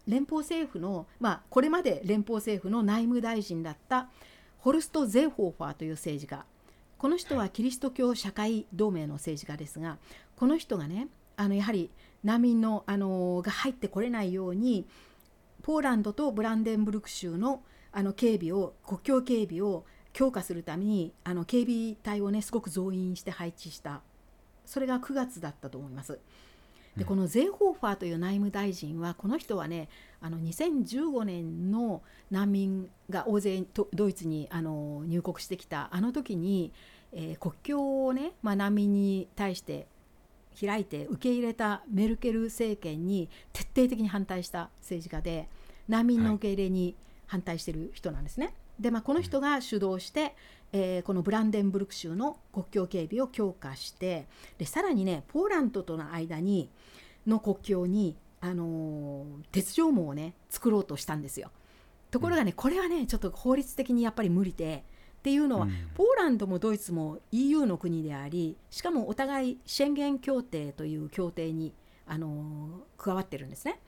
[0.06, 4.08] 連邦政府のまあこれまで連邦政府の内務大臣だった
[4.58, 6.44] ホルスト・ゼーホーファーという政治家。
[6.98, 9.96] この人はキリスト教社会同盟の政治家ですが
[10.36, 11.90] この人がねあのやはり
[12.22, 14.86] 難民のあのが入ってこれないように
[15.62, 17.62] ポーランドとブランデンブルク州の
[17.92, 24.00] あの警備を国境警備を強化するためにあの警備隊をねすごく増員して配置した
[24.66, 26.18] それが9月だったと思います。
[26.96, 29.88] でこのゼーホーファーという内務大臣はこの人はね
[30.20, 36.72] あの2015年の難民が大勢ドイツにあの入国してきたあの時に、
[37.12, 39.86] えー、国境をね、まあ、難民に対して
[40.60, 45.48] 開いて受け入れたメルケル政権に徹底的に反対した政治家で
[45.88, 46.96] 難民の受け入れに
[47.26, 48.46] 反対してる人なんですね。
[48.46, 50.34] はい、でまあ、この人が主導して、
[50.72, 54.26] えー、このブランデンブルク州の国境警備を強化して
[54.56, 56.70] でさらにねポーランドとの間に
[57.26, 61.50] の国境に、あのー、鉄条網をね作ろうとしたんですよ。
[62.10, 64.84] ところがねこれはねちょっと法律的にやっぱり無理で。
[65.20, 71.74] っていうのは、うん、ポーランドもドイツも EU の国でありしかもお互い宣言協定という協定に、
[72.06, 73.80] あのー、加わってるんですね。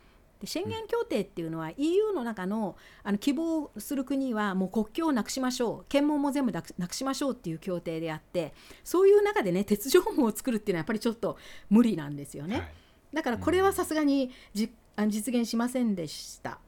[0.43, 11.38] で宣言協定っていうのは EU の中のあの希望する国はもう国境をなくしましょう検問も全部なくしましょうっていう協定であってそういう中でね鉄条網を作るっていうのはやっぱりちょっと
[11.70, 12.57] 無理なんですよね。
[12.57, 12.72] はい、
[13.14, 14.68] だからこれはさすがにじ
[15.07, 16.59] 実現しませんでした。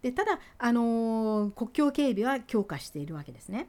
[0.00, 3.68] でただ、あのー、国境警備は強化しているわけですね。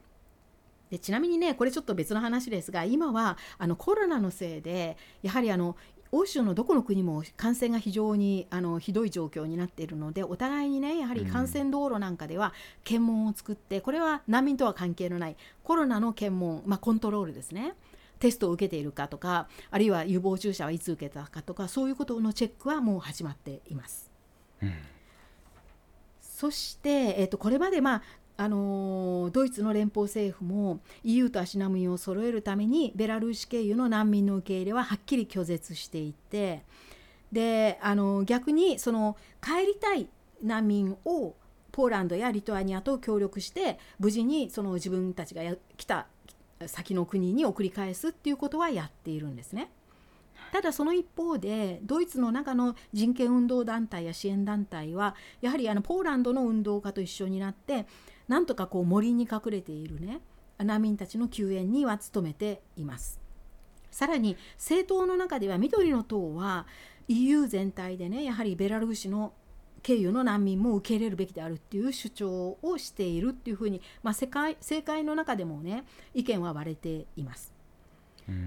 [0.93, 5.75] でちなみにねこれちょっと別の話ですが今はあのコロナのせいでやはりあの
[6.13, 12.53] 欧州のどこの国も感染が非常にあのひどい状況になっているのでお互いにねやはり幹線道路なんかでは
[12.83, 17.73] 検問を作って、これは難民とは関係のないコロナの検問、まあ、コントロールですね。
[18.19, 24.11] テストを受けているかとかあるいは予防注射はいつ受けたかとかそういうことのチェックはもう始まっています。
[24.61, 24.71] うん、
[26.21, 28.03] そして、えー、とこれまで、まあ、
[28.35, 36.63] あのドイツの連邦政府も EU と足並みを揃えるためにベラルーシ経由の難民の受け入れははっきり拒絶していて
[37.31, 40.07] であの逆にその帰りたい
[40.41, 41.35] 難民を
[41.71, 45.41] ポーランドやリトアニアと協力して無事にその自分たちが
[45.77, 46.07] 来た
[46.67, 49.69] 先の国に送り返すっていうことはやっているんですね。
[50.51, 57.87] ただその一方でドイツの中の人権運動団体や支援団体はやはりあのポーランドの運動家と一緒になって
[58.27, 60.21] なんとかこう森に隠れているね
[60.57, 63.19] 難民たちの救援には努めています。
[63.91, 66.65] さらに政党の中では緑の党は
[67.07, 69.33] EU 全体でねやはりベラルーシの
[69.83, 77.53] 経由の難民も受け入れるべきであるっていう主張をしているっていうふうに、まあ、世界政界の中でもね意見は割れています。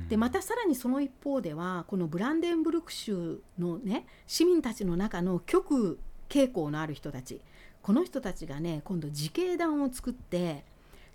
[0.09, 5.99] でまたさらにその一方ではこのブランデンブルク州のね市民たちの中の極
[6.31, 7.43] 傾向のある人たち
[7.87, 10.65] この人たちがね今度自警団を作って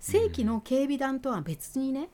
[0.00, 2.08] 正規の警備団とは別にね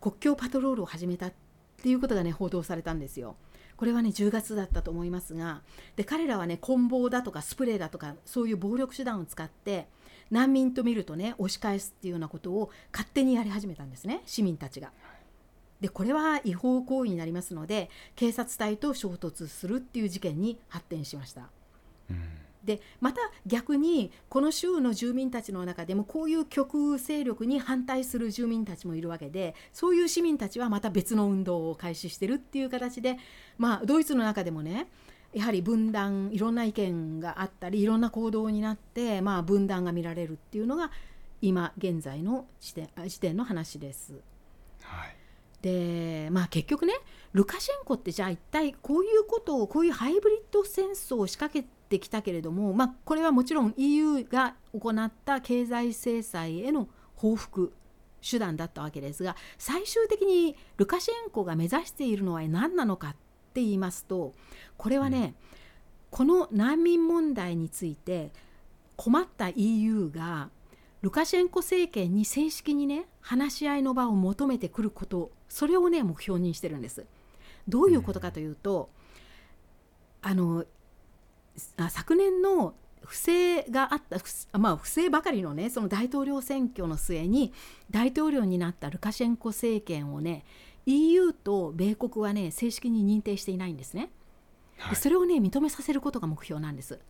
[0.00, 1.32] 国境パトロールを始めたっ
[1.80, 3.36] ていうことがね報道されたんですよ。
[3.76, 5.62] これはね10月だったと思いますが
[5.94, 9.86] で彼らはね棍棒だとかスプレーだとかそういう暴力手段を使って
[10.28, 14.90] 難民と見るとね押し返すっていうようなことを勝手にやり始めたんですね市民たちが。
[15.80, 21.48] でこれは違法行為になりますので警察隊と衝突するっていう事件に発展しました。
[22.10, 33.16] うんでまた逆にこの州の住民たちの中でもこういう極右勢力に反対する住民たちもいるわけでそういう市民たちはまた別の運動を開始してるっていう形で、
[33.56, 34.88] まあ、ドイツの中でもね
[35.32, 40.90] やはり分断いろんな意見があったりいろんな行動になって、まあ、分断が見られるっていうのが
[41.40, 44.20] 今現在の時点時点の話です。
[44.82, 45.16] はい
[45.62, 46.94] でまあ結局ね
[47.32, 57.72] ルカシェンコってじゃあ一体こういうことをこういうハイブリッド戦争を仕掛けてきたけれども、まあ、これはもちろん EU が行った経済制裁への報復
[58.22, 63.10] 手段だったわけですが最終的にルカシェンコが目指しているのは何なのかっ
[63.52, 64.34] て言いますと
[64.76, 65.34] これはね、
[66.10, 68.30] この難民問題について
[68.96, 70.50] 困った EU が
[71.02, 77.06] ルカシェンコ政権に正式にね話し合いの場を求めてくることそれをね目標にしてるんです。
[77.66, 78.90] どういうことかというと、
[80.22, 80.64] あの
[81.90, 87.52] 昨年の不正があったまあ、不正ばかりのねその大統領選挙の末に
[87.90, 90.44] 大統領になったルカシェンコ政権をね
[90.86, 94.10] EU と米国はね正式に認定していないんですね。
[94.88, 97.00] でそれをね認めさせることが目標なんです。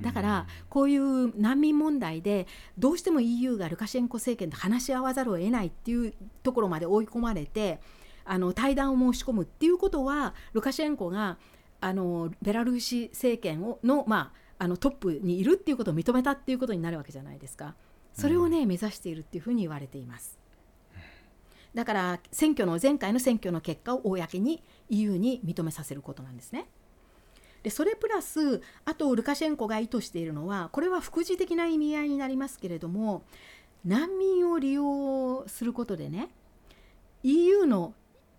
[0.00, 7.80] だからこういう難民問題でどうしても EU がルカシェンコ政権と話し合わざるを得ないっていうところまで追い込まれて
[8.24, 11.38] あの対談を申し込むっていうことはルカシェンコが
[11.80, 17.74] あのベラルーシ政権をの,、まあ、あのトップにいるっていうことを認めたっていうことになるわけじゃないですか。
[18.12, 20.38] それをね、目指しているっていうふうに言われています。
[21.74, 26.68] だから選挙の前回の選挙の結果を公に EU に認めさせることなんですね。
[27.62, 33.24] でそれプラスあとルカシェンコが意図しているのはこれは副次的な意味合いになりますけれども
[33.84, 36.30] 難民を利用することでね
[37.24, 37.94] EU の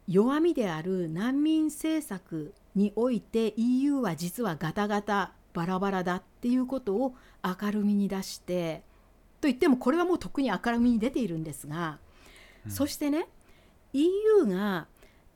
[0.08, 8.84] 弱みである難民政策において EU は実はガタガタバラバラだっていうことを明るみに出して
[9.42, 12.00] といってもこれはもうとっくに明るみに出ているんですが、
[12.66, 13.28] うん、そしてね
[13.94, 14.88] EU が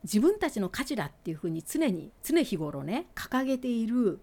[0.04, 4.20] 自分たちの価値だっていうふうに常に常日頃ね掲げている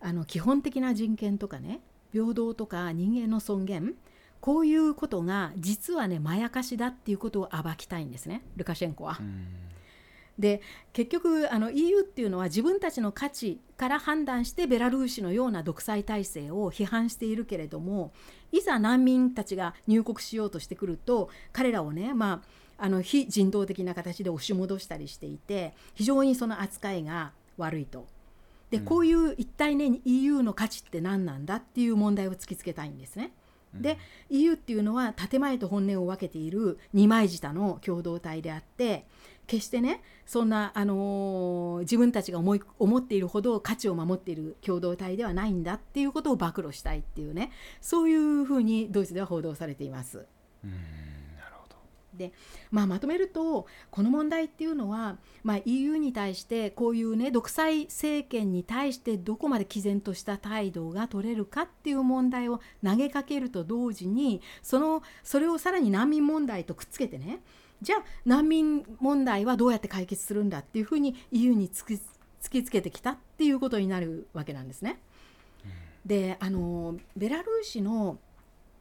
[0.00, 1.80] あの基本的な人権とかね
[2.12, 3.94] 平等とか人間の尊厳
[4.40, 9.18] こういうことが実はねまやかしだっていうことを暴きたいんですねルカシェンコは。
[10.38, 10.62] で
[10.92, 18.12] 結局あの EU っていうのは自分たちの価値から判断してベラルーシのような独裁体制を批判しているけれども
[18.50, 22.42] いざ難民たちが入国しようとしてくると彼らをねま
[22.78, 28.06] ああの非人道的な形で押し戻したりしていて非常にその扱いが悪いと。
[28.70, 33.32] でこういう一体ね EU の価値って何なんだっていう問題を突きつけたいんですね。
[33.74, 33.98] で
[34.30, 39.06] EU っていうのは建前と本音を分けている二枚舌の共同体であって
[39.46, 50.26] 決してねそんな、あのー、自分たちが思い思っているほど価値を守っている共同体ではないんだっていうことを暴露したいっていうねそういうふうにドイツでは報道されています。
[50.64, 51.02] うん
[52.14, 52.32] で、
[52.70, 67.42] まあ、まとめるとこの問題っていうのは、まあ、EU に対してこういうね独裁政権に対してどこまで毅然とした態度が取れるかっていう問題を投げかけると同時にそのそれをさらに難民問題とくっつけてね
[67.82, 71.94] じゃあ難民問題はどうやって解決するんだっていうふうに EU に突き
[72.40, 75.00] 突きつけてきたっていうことになるわけなんですね。
[76.06, 78.18] であのベラルーシの、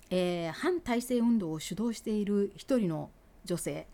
[0.09, 3.09] えー、反体制運動を主導している一人の
[3.43, 3.87] 女性。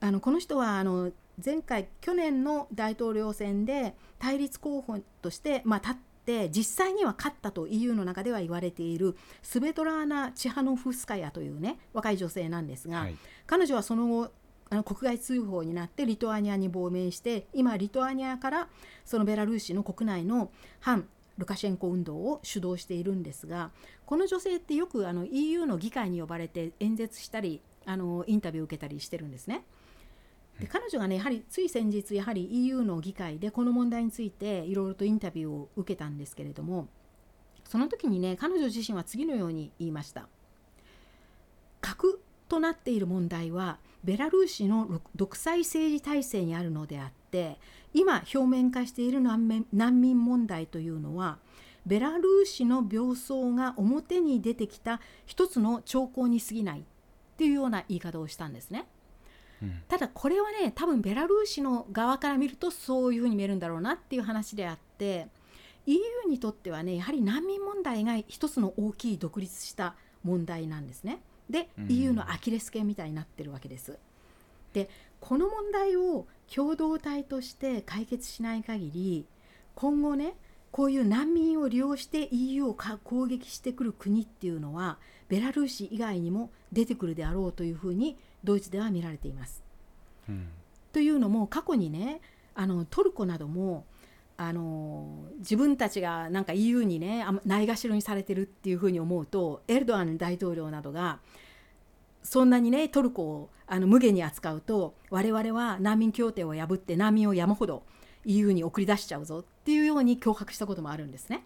[0.00, 1.12] あのこの人はあの
[1.44, 5.96] 前回去年の大統領選で対立候補として、まあ、立っ
[6.26, 14.30] て実際には勝ったと EU の中では言われているスベトラーナ・チハノフスカヤというね若い女性なんですが、はい、彼女はその後
[14.70, 18.68] あの国外通報になってリトアニアに亡命して今リトアニアから
[19.04, 20.50] そのベラルーシの国内の
[20.80, 21.06] 反
[21.38, 23.70] ルカシェンコ運動を主導しているんですが
[24.06, 29.64] この女性ってよくあの EU の議会に呼ばれて演説したりあのインタビューを受けたりしてるんですね。
[30.60, 36.88] で彼女がねやはりつい先日やはり EU の議会でこの問題についていろいろとインタビューを受けたんですけれども
[37.64, 40.28] その時にね彼女自身は次のように言いました
[41.80, 47.58] 核となっている問題はベラルーシの独裁政治体制にあるのであって
[47.94, 49.64] 今表面化している難
[50.00, 51.38] 民問題というのは
[51.86, 56.82] ベラルーシの病巣が表に出てきた一つの兆候に過ぎないっ
[57.36, 58.86] ていうような言い方をしたんですね。
[59.62, 65.28] うん、ただこれはね多分ベラルーシの側から見るとそういうふうに見えるんだろうなっていう話であって
[65.86, 69.94] EU にとってはねやはり難民問題が一つの大きい独立した
[70.24, 71.20] 問題なんですね。
[71.48, 73.98] で、うん、EU のアキレス腱みたいになってるわけです。
[74.72, 74.88] で
[75.20, 79.26] この問題を共同体として解決しない限り
[79.74, 80.34] 今後ね
[80.70, 89.62] こういう難民を利用して EU を攻撃してくる国っていうのはベラルーシ以外にも出てくるであろうというふうにドイツでは見られています。
[90.28, 90.48] うん、
[90.92, 92.20] というのも過去にね
[92.54, 93.84] あのトルコなども
[94.36, 101.20] あの自分たちがなんか EU にねないがしろにされてるっていうふうに思うとエルドアン大統領などが
[102.22, 107.84] そんなにねトルコをあの無限に扱うと我々は難民協定を破って難民を山ほど
[108.24, 111.44] EU に送り出しちゃうぞっていうように脅迫したこともあるんですね。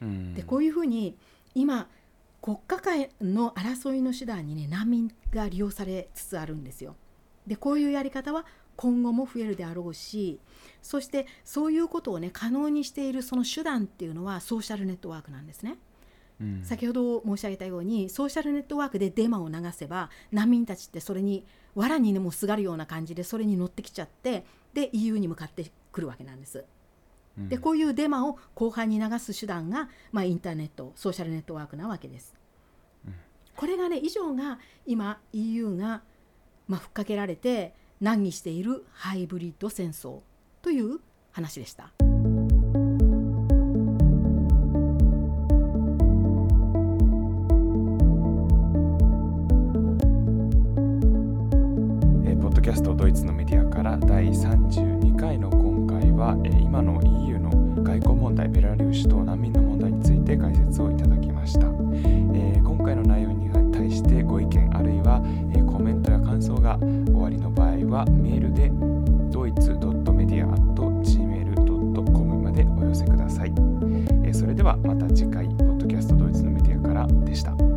[0.00, 1.16] うん、でこういうふうに
[1.54, 1.88] 今
[2.40, 6.96] 国家間の争いの手段にね難民が利用されつつあるんですよ。
[7.46, 8.46] でこういうやり方は
[8.76, 10.40] 今後も増えるであろうし
[10.80, 15.78] そしてそういうことをね可能にしているその手段っていうのはソーシャルネットワークなんですね。
[16.40, 21.46] うん、先ほど申し上げたようにソーシャルネットワークでデマを流せば難民たちってそれに
[21.76, 24.44] 藁にでもすがるような感じでそれに乗ってきちゃって
[24.74, 26.64] で EU に向かってくるわけなんです。
[27.38, 32.34] でこういうデマを後半に流す手段が、まあ、インターネットソーシャルネットワークなわけです。
[33.56, 36.02] これがね以上が今 EU が、
[36.68, 40.18] まあ、ふっかけられて難儀しているハイブリッド戦争
[40.60, 40.98] という
[41.30, 41.92] 話でした。
[42.00, 42.06] ポ
[52.48, 57.50] ッドキャストドイツのメディアから第32回の今回は今の EU の
[57.84, 61.68] 外交問題ベラルーシと難民の問題について解説をいただきました、
[62.34, 65.22] え、今回の内容に対してご意見あるいは、
[66.42, 68.72] 感想が終わりの場合はメールで
[69.30, 73.52] ドイツドット .media.gmail.com までお寄せください。
[74.32, 77.71] それではまた次回、ポッドキャストドイツのメディアからでした。